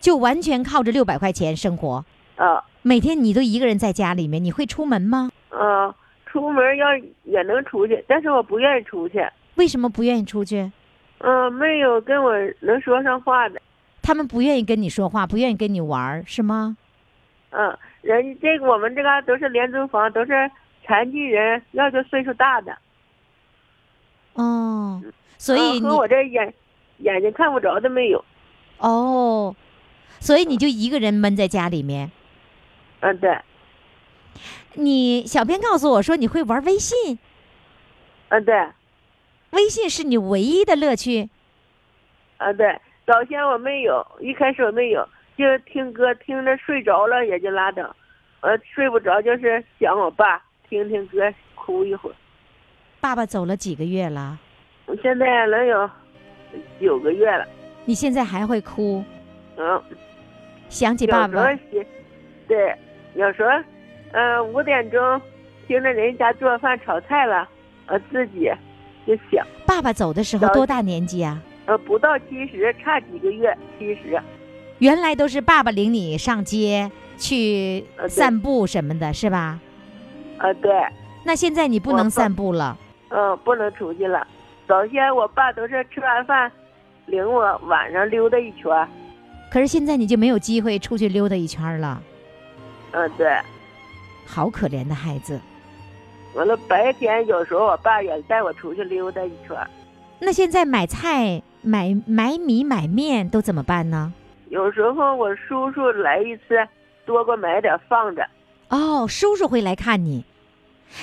[0.00, 2.04] 就完全靠着六百块钱生活。
[2.36, 5.30] 啊每天你都一个人在家里面，你会出门吗？
[5.50, 5.94] 啊，
[6.30, 6.86] 出门要
[7.24, 9.26] 也能出去，但是我不愿意出去。
[9.56, 10.70] 为什么不愿意出去？
[11.18, 13.60] 嗯、没有跟我能说上话的。
[14.02, 16.76] 他们不愿意跟你说话，不愿意跟你玩儿，是吗？
[17.50, 20.50] 嗯，人这个我们这嘎都是廉租房，都是
[20.86, 22.76] 残疾人，要求岁数大的。
[24.34, 25.02] 哦，
[25.36, 26.54] 所以你嗯和我这眼
[26.98, 28.24] 眼睛看不着的没有。
[28.78, 29.54] 哦，
[30.20, 32.10] 所以你就一个人闷在家里面。
[33.00, 33.36] 嗯，对，
[34.74, 37.18] 你小编告诉我说你会玩微信，
[38.28, 38.54] 嗯对，
[39.50, 41.28] 微信是你唯一的乐趣。
[42.38, 47.94] 啊对，早先我没有，一开始我没有，就是听歌听着睡着了也就拉倒，
[48.40, 52.14] 呃睡不着就是想我爸，听听歌哭一会儿。
[53.00, 54.38] 爸爸走了几个月了，
[54.86, 55.90] 我现在能有
[56.80, 57.46] 九个月了，
[57.84, 59.04] 你现在还会哭，
[59.56, 59.82] 嗯，
[60.68, 61.52] 想起爸爸。
[62.46, 62.76] 对，
[63.14, 63.50] 有时候，
[64.12, 65.20] 嗯、五点钟
[65.66, 67.48] 听着人家做饭炒菜了，
[67.86, 68.50] 呃自己
[69.06, 71.40] 就想，爸爸走的时候多大年纪啊？
[71.66, 74.20] 呃不到七十，差几个月七十。
[74.78, 79.60] 原来都是爸爸领你上街去散步什么的，是吧？
[80.38, 80.72] 呃，对，
[81.24, 82.76] 那现在你不能散步了，
[83.10, 84.26] 嗯，不能出去了。
[84.66, 86.50] 早先我爸都是吃完饭，
[87.06, 88.88] 领我晚上溜达一圈。
[89.52, 92.02] 可是现在你就没有机会出去溜达一圈了，
[92.92, 93.28] 嗯，对。
[94.30, 95.40] 好可怜的孩子。
[96.34, 99.56] 完了，白天有时候我爸也带我出去溜达一圈。
[100.20, 104.12] 那现在买菜、买买米、买面都怎么办呢？
[104.50, 106.66] 有时候我叔叔来一次，
[107.04, 108.24] 多给我买点放着。
[108.68, 110.24] 哦，叔叔会来看你，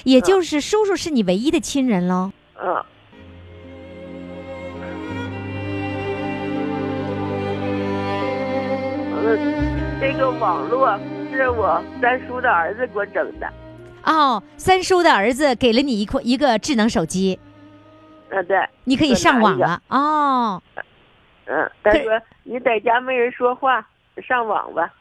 [0.05, 2.31] 也就是叔叔是你唯一的亲人喽。
[2.61, 2.73] 嗯。
[9.13, 9.37] 完了，
[9.99, 10.97] 这个网络
[11.37, 13.47] 是我三叔的儿子给我整的。
[14.03, 17.39] 哦，三叔的儿子给了你一块一个智能手机，
[18.29, 18.67] 嗯，对。
[18.85, 19.79] 你可以上网了。
[19.89, 20.59] 哦，
[21.45, 23.87] 嗯，他可说你在家没人说话，
[24.27, 24.91] 上网吧。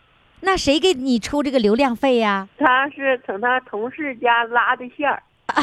[0.41, 5.23] 那谁给你出这个流量费呀、他是从他同事家拉的线儿。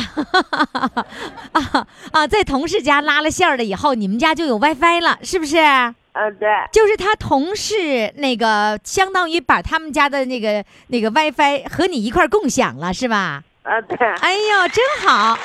[1.53, 5.57] 啊啊，在同事家拉了线儿了以后，你们家就有 WiFi 了，是不是？
[6.13, 6.49] 嗯，对。
[6.71, 13.43] 就是他同事那个，相当于把他们家的那个那个 WiFi 和你一块儿共享了，是吧？
[13.63, 13.97] 啊，对。
[13.97, 15.37] 哎呦，真好！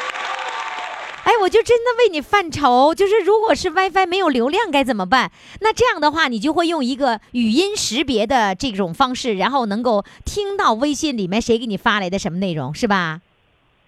[1.25, 5.31] 哎，我就真的为你犯愁，就是如果是 WiFi 没有流量该怎么办？
[5.61, 13.21] 那这样的话，你就会用一个语音识别的这种方式，然后能够听到微信里面谁给你发来的什么内容，是吧？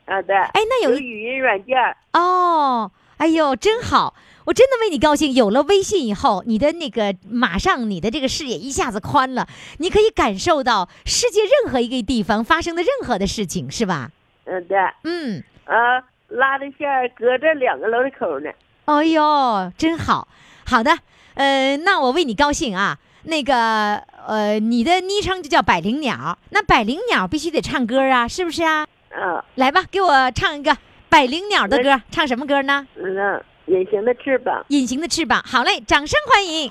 [0.04, 0.36] 啊，对。
[0.36, 1.96] 哎，那有一语音软件儿。
[2.12, 4.14] 哦，哎呦，真好！
[4.50, 5.32] 我真的为你高兴。
[5.32, 9.46] 有了微信以后，你的那个马上你的这个视野一下子宽了，
[9.78, 14.10] 你可以感受到世界任何一个地方发生的任何的事情，是吧？
[14.46, 14.76] 嗯，对。
[15.04, 18.50] 嗯，啊，拉的线儿隔着两个楼的口呢。
[18.86, 20.26] 哎呦，真好。
[20.66, 20.98] 好的，
[21.34, 22.98] 呃，那我为你高兴啊。
[23.22, 28.84] 那个，呃，你的昵称就叫百灵鸟，那百灵鸟必须得唱歌啊，是不是啊？
[29.10, 29.44] 啊。
[29.54, 30.76] 来吧，给我唱一个
[31.08, 32.88] 百灵鸟的歌，唱什么歌呢？
[32.96, 34.64] 嗯，隐形的翅膀。
[34.68, 36.70] 隐形的翅膀，好嘞，掌声欢迎。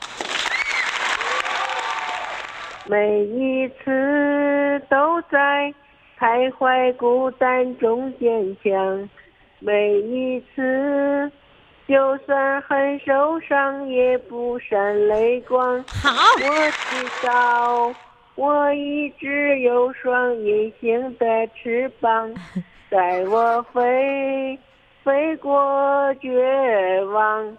[2.87, 5.73] 每一次都在
[6.19, 9.09] 徘徊孤单中坚强，
[9.59, 11.31] 每一次
[11.87, 15.83] 就算很受伤也不闪泪光。
[15.87, 16.11] 好，
[16.41, 17.93] 我知道
[18.35, 21.25] 我一直有双隐形的
[21.61, 22.33] 翅膀，
[22.89, 24.57] 带我飞
[25.03, 27.57] 飞过绝望，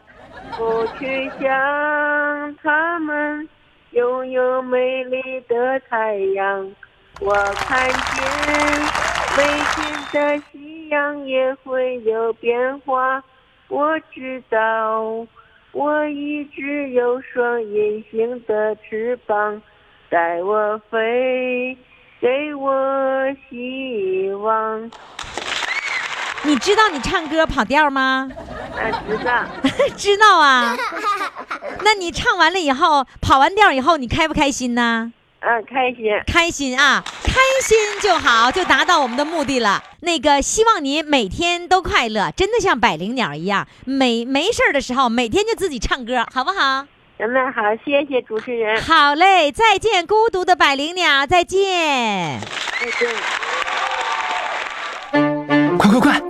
[0.57, 3.49] 不去想他们
[3.93, 6.75] 拥有美丽的太阳。
[7.21, 8.23] 我看见
[9.37, 9.43] 每
[9.75, 13.23] 天的夕阳也会有变化。
[13.69, 15.27] 我知道，
[15.73, 19.61] 我一直有双隐形的翅膀，
[20.09, 21.77] 带我飞，
[22.21, 22.75] 给我
[23.49, 24.91] 希望。
[26.43, 28.31] 你知道你唱歌跑调吗？
[28.75, 29.45] 啊，知道。
[29.97, 30.77] 知道啊。
[31.85, 35.13] 那你唱完了以后，跑完调以后，你开不开心呢？
[35.41, 36.05] 嗯，开心。
[36.27, 37.33] 开心啊，开
[37.63, 39.83] 心就好，就达到我们的目的了。
[40.01, 46.87] 那个，希望你每天都快乐，真的像百灵鸟一样，没没事儿的时候，每天就自己唱歌，好不好？
[47.19, 48.81] 那好，谢谢主持人。
[48.83, 52.41] 好嘞，再见，孤独的百灵鸟，再见。
[52.81, 53.09] 再见。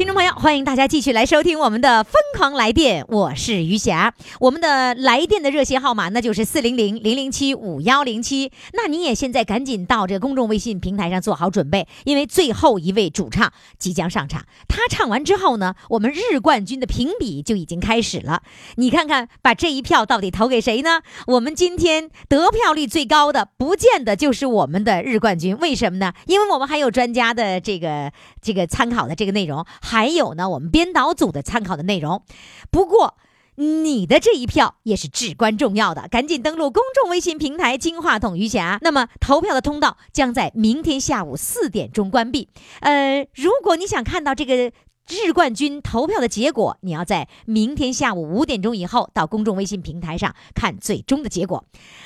[0.00, 4.14] 听众朋友，欢迎大家继续来收听我们的《疯狂来电》，我是余霞。
[4.38, 8.50] 我们的来电的热线号码那就是四零零零零七五幺零七。
[8.72, 14.46] 那你也现在赶紧到这个公众微信平台上做好准备，因为最后一位主唱即将上场。
[14.68, 18.42] 他唱完之后呢，我们日冠军的评比就已经开始了。
[18.76, 21.02] 你看看，把这一票到底投给谁呢？
[21.26, 25.54] 我们今天得票率最高的，不见得就是我们的日冠军。
[25.58, 26.14] 为什么呢？
[26.24, 29.62] 因为我们还有专家的这个这个参考的这个内容。
[29.90, 32.22] 还有呢，我们编导组的参考的内容。
[32.70, 33.16] 不过，
[33.56, 38.78] 你的这一票也是至关重要的，赶紧登录公众微信平台“金话筒余霞”。
[38.82, 42.48] 那么，投票的通道将在明天下午四点钟关闭。
[42.82, 44.70] 呃，如果你想看到这个。
[45.10, 51.64] 日冠军投票的结果，你要在明天下午五点钟以后到公众微信平台上看最终的结果。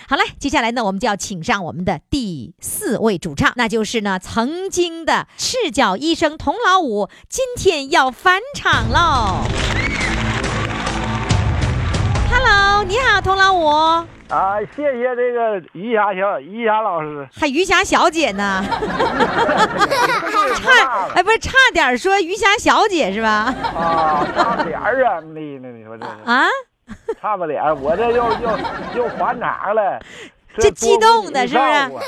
[0.08, 9.44] 好嘞，接下来呢，我们就要请上我们的第四位主唱，那就是呢曾经的赤脚医生童老五，今天要返场喽。
[12.32, 14.06] Hello，你好，童老五。
[14.28, 18.64] 啊，谢谢这个于霞小于霞老师，还于霞小姐呢，
[20.56, 23.54] 差哎不是差点说于霞小姐是吧？
[23.76, 25.68] 啊，差点儿啊，你呢？
[25.68, 26.46] 你说这啊，
[27.20, 28.58] 差不点儿，我这又又
[28.96, 30.00] 又返场了，
[30.56, 31.98] 这激动的是不？
[32.00, 32.04] 是？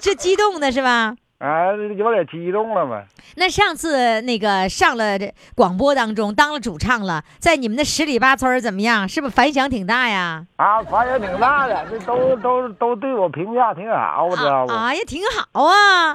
[0.00, 1.14] 这激动的是吧？
[1.40, 3.02] 啊，有点激动了嘛。
[3.36, 9.08] 那上次那个上了这广播当中当了主唱了，在你们的十里八村怎么样？
[9.08, 10.44] 是不是反响挺大呀？
[10.56, 14.72] 啊，反响挺大的，这都都都对我评价挺好，我知道不？
[14.74, 16.14] 哎呀，挺好啊。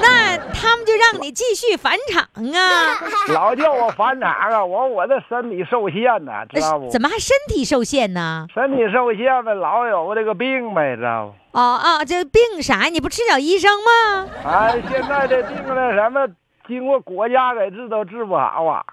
[0.00, 2.22] 那他们就让你继续返场
[2.54, 2.96] 啊？
[3.34, 6.88] 老叫我返场啊，我我这身体受限呢，知道不？
[6.88, 8.46] 怎么还身体受限呢？
[8.54, 11.43] 身体受限呗，老有这个病呗，知道不？
[11.54, 12.86] 哦啊，这病啥？
[12.86, 14.26] 你不赤脚医生吗？
[14.44, 16.26] 哎，现在这病呢什么，
[16.66, 18.84] 经过国家给治都治不好啊。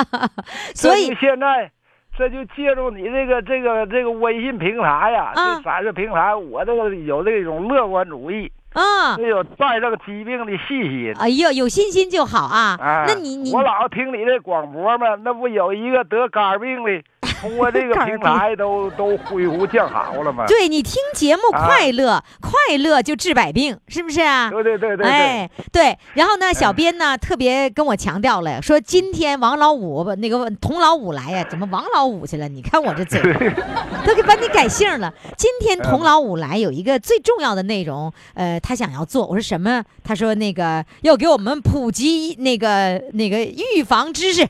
[0.74, 1.70] 所以现在
[2.16, 11.14] 这就借助你这个这个这个微信平台呀，这三个平台，我这个有这种乐观主义啊，有战胜疾病的信心。
[11.20, 12.78] 哎呦，有信心就好啊。
[12.80, 17.02] 啊，那你你我老听你这广播嘛，那不有一个得肝病的。
[17.40, 20.44] 通过这个平台都都恢复健好了嘛？
[20.46, 24.50] 对你听节目快乐，快乐就治百病，是不是啊？
[24.50, 25.98] 对对对对，哎对。
[26.14, 32.48] 然后呢，小编呢特别跟我强调了，说今天王老五那个童老五来呀，怎么王老五去了？
[32.48, 33.20] 你看我这嘴，
[34.06, 35.12] 都给把你改姓了。
[35.36, 39.26] 今天童老五来有一个最重要的内容，呃，他想要做。
[39.26, 39.82] 我说什么？
[40.02, 44.46] 他说那个要给我们普及那个那个预防知识。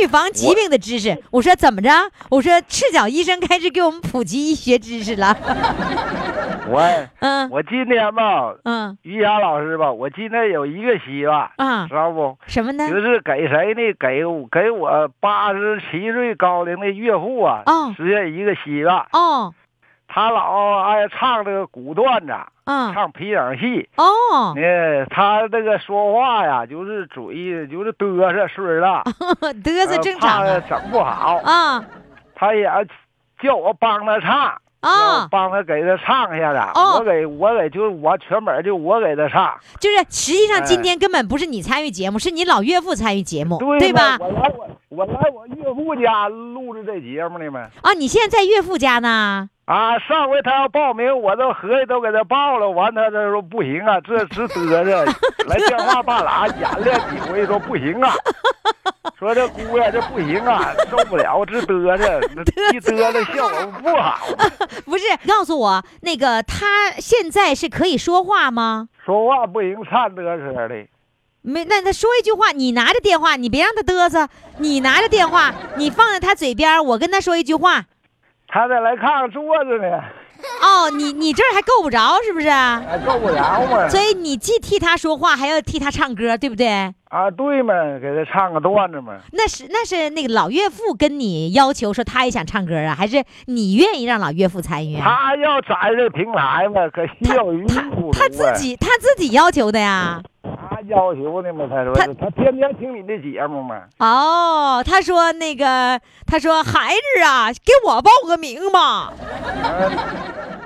[0.00, 1.90] 预防疾病的知识，我说怎么着？
[2.30, 5.36] 我说赤脚医生开始给我们普及医学知识了。
[6.66, 6.82] 我
[7.20, 12.36] 嗯，我今天吧，嗯，于霞老师吧，我今天有一个希望啊，知道不？
[12.46, 12.88] 什么呢？
[12.88, 13.94] 就是给谁呢？
[14.00, 17.62] 给给我八十七岁高龄的岳父啊，
[17.96, 19.06] 实现一个希望。
[19.12, 19.52] 哦，
[20.14, 22.32] 他老爱唱这个古段子。
[22.66, 29.02] 嗯，唱皮影戏哦，那，他这个说话呀，就是嘴就是嘚瑟岁数大，
[29.62, 31.84] 嘚瑟正常，整不好啊。
[32.34, 32.64] 他也
[33.42, 36.80] 叫我帮他唱啊，帮他给他唱一下子。
[36.80, 44.16] 我给我给就是我全本就我给他唱，就是实际上今天根本不是你参与节目，是你老岳父参与节目，对吧？
[44.18, 47.68] 我来我我来我岳父家录制这节目呢嘛。
[47.82, 49.50] 啊，你现在在岳父家呢？
[49.66, 55.04] 啊，上回他要报名，我都合计都给他报了，完他他说不行啊，这直嘚瑟，
[55.46, 58.12] 来电话半拉演练几回说不行啊，
[59.18, 64.26] 说这姑呀，这不行啊，受不了，直嘚瑟， 那一嘚瑟效果不好。
[64.84, 68.90] 不是，告诉我那个他现在是可以说话吗？
[69.02, 70.86] 说话不行，颤嘚瑟的。
[71.40, 77.86] 没，那他说一句话，你拿着电话，你别让他嘚瑟，你拿着电话，你放在他嘴边，我跟他说一句话。
[78.54, 80.00] 他在来炕上坐着呢。
[80.62, 82.48] 哦，你你这儿还够不着是不是？
[82.48, 83.88] 还够不着嘛。
[83.88, 86.68] 所以你既替他说话，还要替他唱歌，对不对？
[87.08, 89.14] 啊，对嘛，给他唱个段子嘛。
[89.32, 95.02] 那是那是那个老岳父跟你要求说他也想唱歌啊，还是你愿意让老岳父参与啊？
[95.04, 100.20] 他要在这平台嘛，可心有余不足他自己他自己要求的呀。
[100.22, 100.30] 他
[100.88, 103.82] 要求的嘛，他说他他天天听你的节目嘛。
[103.98, 109.12] 哦，他说那个他说孩子啊，给我报个名吧。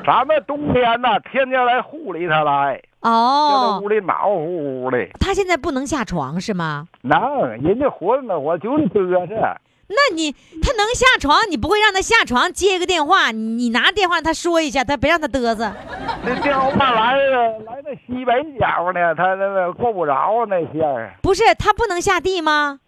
[0.07, 2.81] 咱们冬天呐，天天来护理他来。
[3.01, 5.07] 哦，屋里暖乎乎的。
[5.21, 6.89] 他现在不能下床是吗？
[7.03, 7.21] 能，
[7.63, 9.57] 人家活着呢，我就是嘚瑟。
[9.89, 10.33] 那你
[10.63, 13.31] 他能下床，你不会让他下床接个电话？
[13.33, 15.73] 你拿电话他说一下，他别让他嘚瑟。
[16.25, 21.15] 那电话来了，来到西北角呢，他那个够不着那线儿。
[21.23, 22.81] 不是他不能下地吗？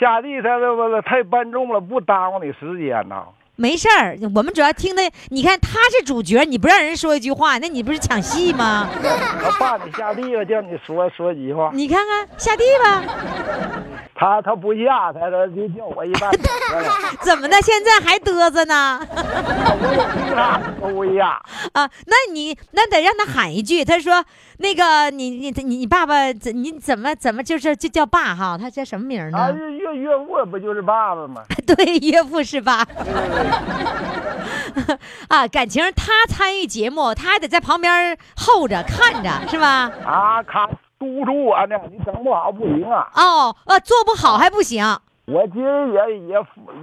[0.00, 3.24] 下地他这不太搬重了，不耽误你时间呐。
[3.54, 8.88] 没事儿，我们主要听的，你看他是主角，你不让人说一句话，那你不是抢戏吗？
[8.98, 11.70] 我爸你下地了，叫你说说几句话。
[11.72, 13.04] 你看看下地吧。
[14.22, 16.30] 他他不下，他他就叫我一半。
[17.22, 17.60] 怎么的？
[17.60, 19.00] 现在还嘚瑟呢？
[20.78, 21.42] 不下
[21.72, 21.90] 啊？
[22.06, 24.24] 那你那得让他喊一句，他说
[24.58, 28.56] 那个你你你你爸爸怎你怎么怎么就是就叫爸哈？
[28.56, 29.38] 他叫什么名呢？
[29.38, 31.42] 啊，岳岳父不就是爸爸吗？
[31.66, 32.86] 对，岳父是爸。
[35.28, 39.90] 啊，感情他参与节目，他还得在旁边候着看着，是吧？
[40.06, 40.68] 啊，看
[41.02, 43.08] 督促我呢，你整不好不行啊。
[43.14, 44.84] 哦，呃，做不好还不行。
[45.26, 46.34] 我今儿也也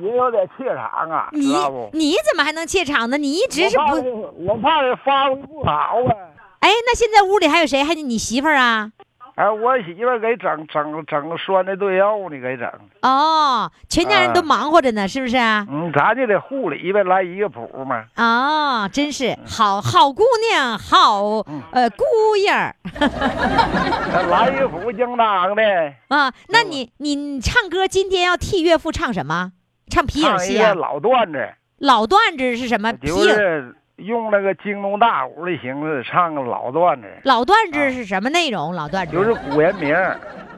[0.02, 1.54] 也有点怯场啊，你
[1.92, 3.18] 你怎么还能怯场呢？
[3.18, 6.16] 你一直是不，我怕发挥不好啊。
[6.60, 7.84] 哎，那现在屋里还有谁？
[7.84, 8.92] 还有你媳妇儿啊？
[9.40, 12.70] 哎，我媳妇给整整整酸的对药呢，给整。
[13.04, 15.38] 哦，全家人都忙活着呢，是不是？
[15.38, 18.04] 嗯，咱就得护理呗，来一个谱嘛。
[18.16, 21.24] 啊，真是好好姑娘，好
[21.72, 22.04] 呃姑
[22.36, 22.76] 爷儿。
[24.30, 25.64] 来一个谱，应当的。
[26.10, 29.54] 啊，那你你唱歌今天要替岳父唱什么？
[29.90, 30.74] 唱皮影戏啊？
[30.74, 31.48] 老段子。
[31.78, 32.92] 老段子是什么？
[32.92, 33.74] 就是。
[34.00, 37.08] 用那个京东大鼓的形式唱个老段子。
[37.24, 38.74] 老段子是什么内容？
[38.74, 39.96] 老段子就是古人名。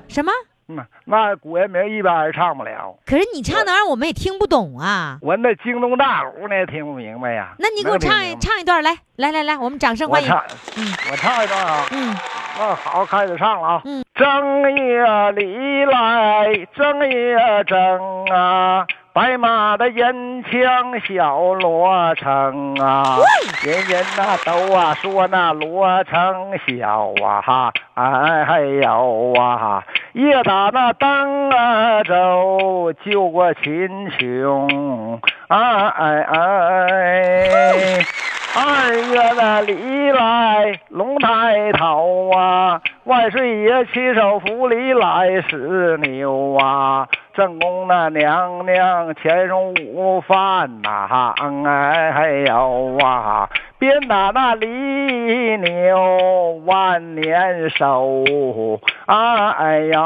[0.07, 0.31] 什么？
[0.67, 2.97] 嗯，那古人名一般人唱不了。
[3.05, 5.17] 可是你唱的玩意儿我们也听不懂啊。
[5.21, 7.55] 我那京东大鼓呢，听不明白呀。
[7.59, 10.29] 那你给我唱一唱一段来，来来来，我们掌声欢迎。
[10.29, 11.85] 嗯，我唱一段啊。
[11.91, 12.15] 嗯。
[12.57, 13.81] 那好，开始唱了啊。
[13.83, 14.03] 嗯。
[14.15, 18.87] 正月里来，正月正啊。
[19.13, 23.17] 白马的烟枪小罗成啊，
[23.61, 29.83] 人人那都啊说那罗成小啊哈，哎呦啊，
[30.13, 38.05] 夜打那灯啊州救过秦琼，哎哎。
[38.53, 51.33] 二月的里来龙抬头啊，万岁爷亲手府里来使牛啊，正宫那娘娘前荣午饭呐，
[51.65, 53.49] 哎哎呦啊，
[53.79, 54.67] 鞭打那犁
[55.57, 58.25] 牛万年寿，
[59.05, 60.01] 哎呦。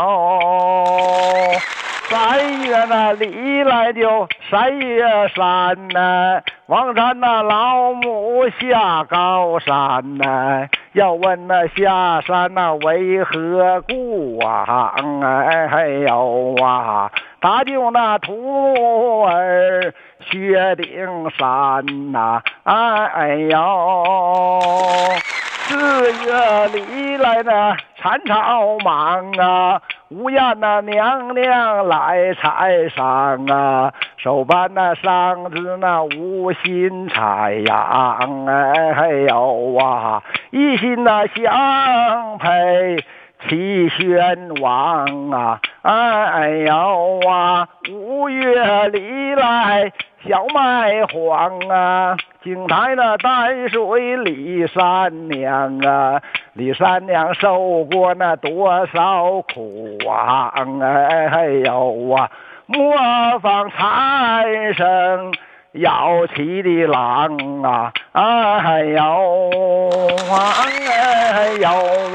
[2.07, 5.03] 三月那里来就三月
[5.35, 14.93] 山呐，王山那老母下高山呐，要问那下山那为何故啊？
[15.23, 19.93] 哎哎呦啊，大舅那徒儿
[20.29, 23.57] 薛丁山呐，哎哎呦，
[25.67, 25.75] 四
[26.25, 29.81] 月里来呢，蚕草忙啊。
[30.09, 38.19] 午宴那娘娘来采桑啊，手办那桑子那无心采呀，
[38.95, 43.03] 哎呦啊，一心那相配
[43.49, 49.91] 齐宣王啊，哎呦啊，五月里来。
[50.27, 56.21] 小麦黄啊，井台那淡水李三娘啊，
[56.53, 60.53] 李三娘受过那多少苦啊？
[60.53, 62.29] 哎呦啊，
[62.67, 64.45] 磨坊财
[64.77, 65.31] 神
[65.71, 69.01] 摇旗的郎啊，哎呦
[70.29, 70.53] 啊，
[71.33, 71.67] 哎呦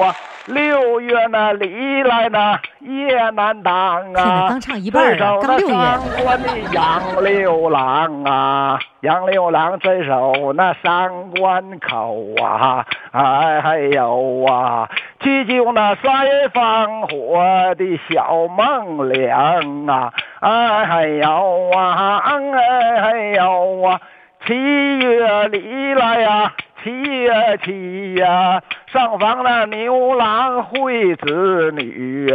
[0.04, 0.14] 啊。
[0.46, 4.46] 六月那里来那夜难当啊！
[4.48, 14.88] 刚唱一半儿啊这首那刚六月上官的杨六郎啊，杨六郎这首那三关口啊，哎还有啊，
[15.22, 17.38] 祈求那三月放火
[17.76, 24.00] 的小孟良啊，哎还有啊，哎还有啊。
[24.46, 26.50] 七月里来呀、
[26.82, 28.58] 七月七呀，
[28.92, 32.28] 上房那牛郎会子女，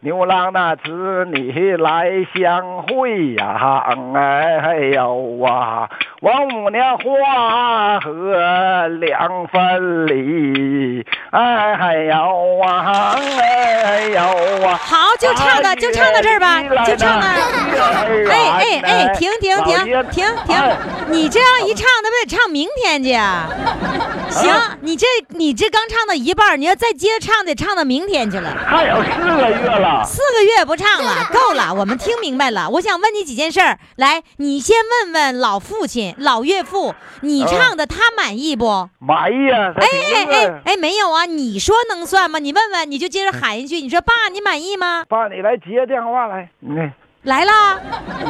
[0.00, 3.84] 牛郎那子女来相会呀、
[4.16, 5.88] 哎还有啊，
[6.22, 14.74] 王母娘花和两分离，哎还有啊，哎呦啊。
[14.82, 17.26] 好，就唱到就唱到这儿吧，就唱到。
[18.28, 20.26] 哎哎哎，停停停停停！
[21.08, 23.48] 你这样一唱，那不得唱明天去啊？
[24.30, 28.50] 行，你这你这个刚唱到一半，你要再接着唱，得唱到明天去了。
[28.66, 30.02] 还有四个月了。
[30.06, 32.70] 四个月不唱了， 够了，我们听明白了。
[32.70, 34.74] 我想问你几件事儿，来，你先
[35.04, 38.88] 问问老父亲、老岳父，你唱的他满意不？
[39.00, 39.74] 满意啊！
[39.76, 42.38] 哎哎哎哎，没有啊，你说能算吗？
[42.38, 45.04] 你问问，你就接着喊一句，你说爸，你满意吗？
[45.06, 46.74] 爸，你来接电话来，你
[47.24, 47.52] 来了！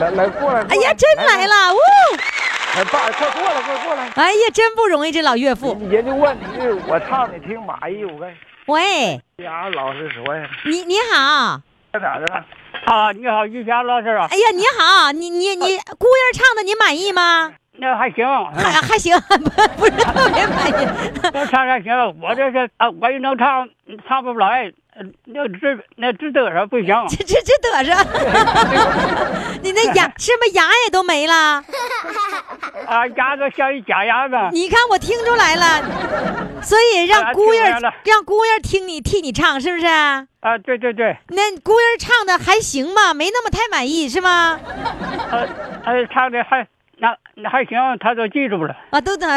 [0.00, 0.62] 来来过来。
[0.68, 1.72] 哎呀，真来了！
[1.72, 1.78] 呜！
[2.76, 4.08] 哎，爸，快过来，快过来！
[4.16, 5.74] 哎呀，真不容易，这老岳父。
[5.90, 11.58] 人家问你，我唱你听满意，我跟喂，家老师说呀，你你好，
[11.92, 12.44] 在哪儿呢？
[12.84, 17.54] 啊，你好，玉霞老师啊，哎呀，你好，你你你姑爷唱的你满意吗？
[17.78, 19.36] 那还行，还还行， 不
[19.78, 20.86] 不是特别满意。
[21.32, 23.66] 那唱还行，我这是啊，我一能唱，
[24.06, 24.72] 唱不出来，呃
[25.24, 26.86] 那这那这嘚瑟不行。
[27.08, 27.92] 这这这嘚瑟，
[29.62, 31.62] 你那牙是不是牙也都没了？
[32.86, 34.34] 啊，牙子像一假牙子。
[34.52, 37.60] 你看我听出来了，所以让姑爷
[38.04, 39.86] 让姑爷听你替你唱，是不是？
[39.86, 44.58] 啊，对对对，那姑爷唱的还行吧，没那么太满意是吗？
[45.30, 45.46] 呃，
[45.84, 46.66] 呃，唱的还
[46.98, 48.74] 那那还行，他都记住了。
[48.90, 49.28] 啊，都等。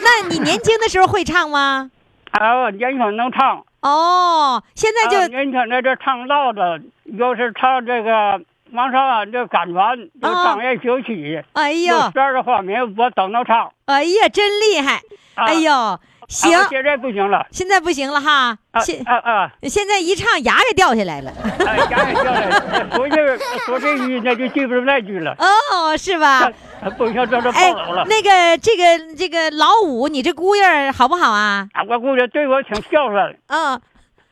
[0.00, 1.90] 那你年轻的时候会唱吗？
[2.30, 3.64] 啊，年轻能唱。
[3.82, 6.80] 哦，现在就啊年轻在这唱唠的，
[7.18, 8.40] 要是唱这个
[8.72, 13.70] 王少安这感传，又啊张燕休息，哎有呦十二个画面，我都能唱。
[13.86, 14.94] 哎呀，真厉害！
[15.34, 15.98] 啊哎呦，
[16.28, 17.46] 行，啊现在不行了。
[17.50, 19.52] 现在不行了哈，啊现啊啊！
[19.62, 21.30] 现在一唱牙也掉下来了。
[21.66, 22.50] 哎，家里叫来，
[22.94, 26.50] 说这说这句那就记不住那句了，哦，是吧？
[26.96, 31.68] 不行，这这哎暴走了。，那个这个这个老五，你这姑爷儿好不好啊？
[31.72, 33.80] 啊，我姑爷对我挺孝顺，嗯，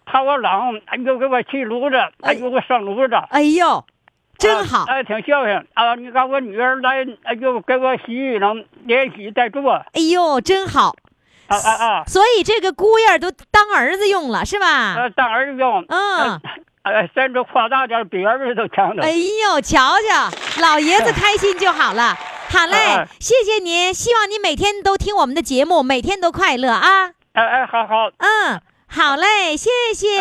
[0.07, 3.85] 怕我冷，哎又给我沏炉子，哎又给我生炉子，哎呦，
[4.41, 4.85] 真好。
[4.89, 5.95] 哎，挺孝顺啊！
[5.95, 10.97] 你看我女儿来，哎又给我洗浴能连洗带做，啊哎呦，真好。
[11.47, 12.05] 啊啊啊！
[12.07, 14.95] 所以这个姑爷都当儿子用了，是吧？
[14.95, 16.41] 呃，当儿子用，嗯，
[16.83, 19.03] 哎，甚至夸大点，比儿子都强了。
[19.03, 20.31] 哎呦，瞧瞧，
[20.61, 22.17] 老爷子开心就好了。
[22.49, 27.11] 好嘞哎，谢谢您，希望你每天都听我们的节目，每天都快乐啊。
[27.33, 30.19] 哎哎，好好，嗯，好嘞，谢谢，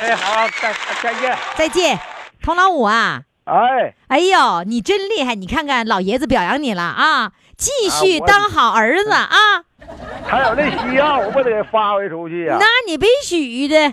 [0.00, 1.38] 哎好，再再见。
[1.56, 1.98] 再见。
[2.42, 5.34] 童老五啊，哎，哎呦，你真厉害！
[5.34, 9.28] 你看看老爷子表扬你了啊，继续当好儿子啊。
[10.24, 13.76] 还有那需要，我不得发挥出去呀、那你必须的。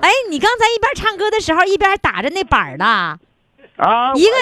[0.00, 3.18] 哎，你刚才一边唱歌的时候，一边打着那板儿呢，
[3.76, 4.32] 啊，一个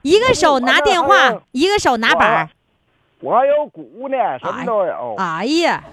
[0.00, 2.48] 一个手拿电话，一个手拿板儿。
[3.20, 5.16] 我还有鼓呢，什么都有。
[5.18, 5.84] 哎呀，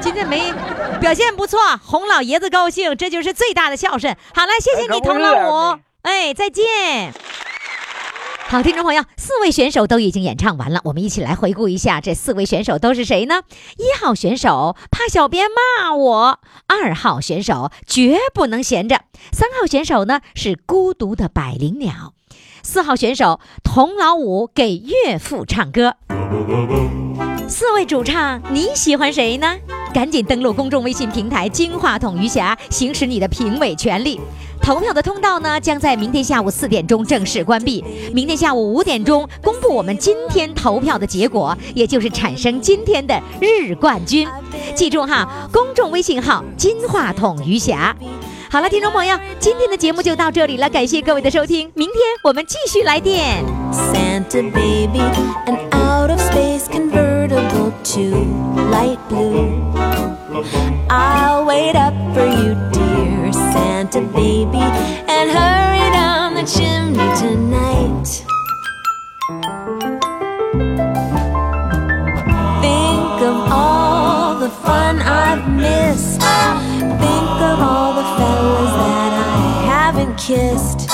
[0.00, 0.54] 今天没
[1.00, 4.16] 表现不错，哄老爷子高兴，这就是最大的孝顺。
[4.34, 5.80] 好了，谢谢你，童老五啊。
[6.02, 7.12] 哎，再见。
[8.48, 13.42] 好，听众朋友，四位选手都已经演唱完了，我们一起来回顾一下这四位选手都是谁呢？
[13.76, 22.14] 一号选手怕小编骂我，二号选手绝不能闲着，三号选手呢是孤独的百灵鸟，
[22.62, 25.96] 四号选手童老五给岳父唱歌。
[27.48, 29.58] 四位主唱，你喜欢谁呢？
[29.92, 34.20] 赶紧登录公众微信平台“金话筒余霞”，行使你的评委权利。
[34.68, 37.82] 投票的通道呢，将在明天下午四点钟正式关闭。
[38.12, 44.28] 明天下午五点钟公布我们今天投票的结果，也就是产生今天的日冠军。
[44.74, 47.96] 记住哈，公众微信号“金话筒余霞”。
[48.52, 53.42] 好了，听众朋友，今天的节目就到这里了，感谢各位的收听，明天我们继续来电。
[53.72, 55.00] Santa baby,
[55.46, 58.00] an out of space convertible to
[58.70, 59.48] light blue.
[60.90, 62.54] I'll wait up for you,
[63.88, 68.06] want a baby and hurry down the chimney tonight.
[72.60, 76.20] Think of all the fun I've missed.
[76.20, 80.88] Think of all the fellas that I haven't kissed.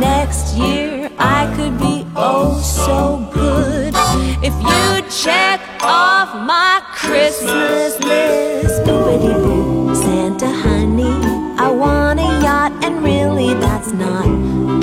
[0.00, 3.94] Next year I could be oh so good
[4.42, 8.69] if you check off my Christmas list.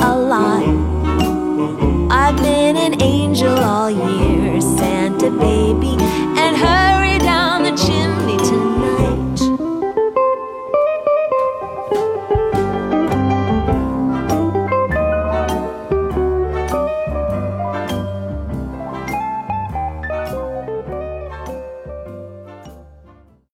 [0.02, 0.64] a lot.
[2.12, 5.87] I've been an angel all year, Santa baby.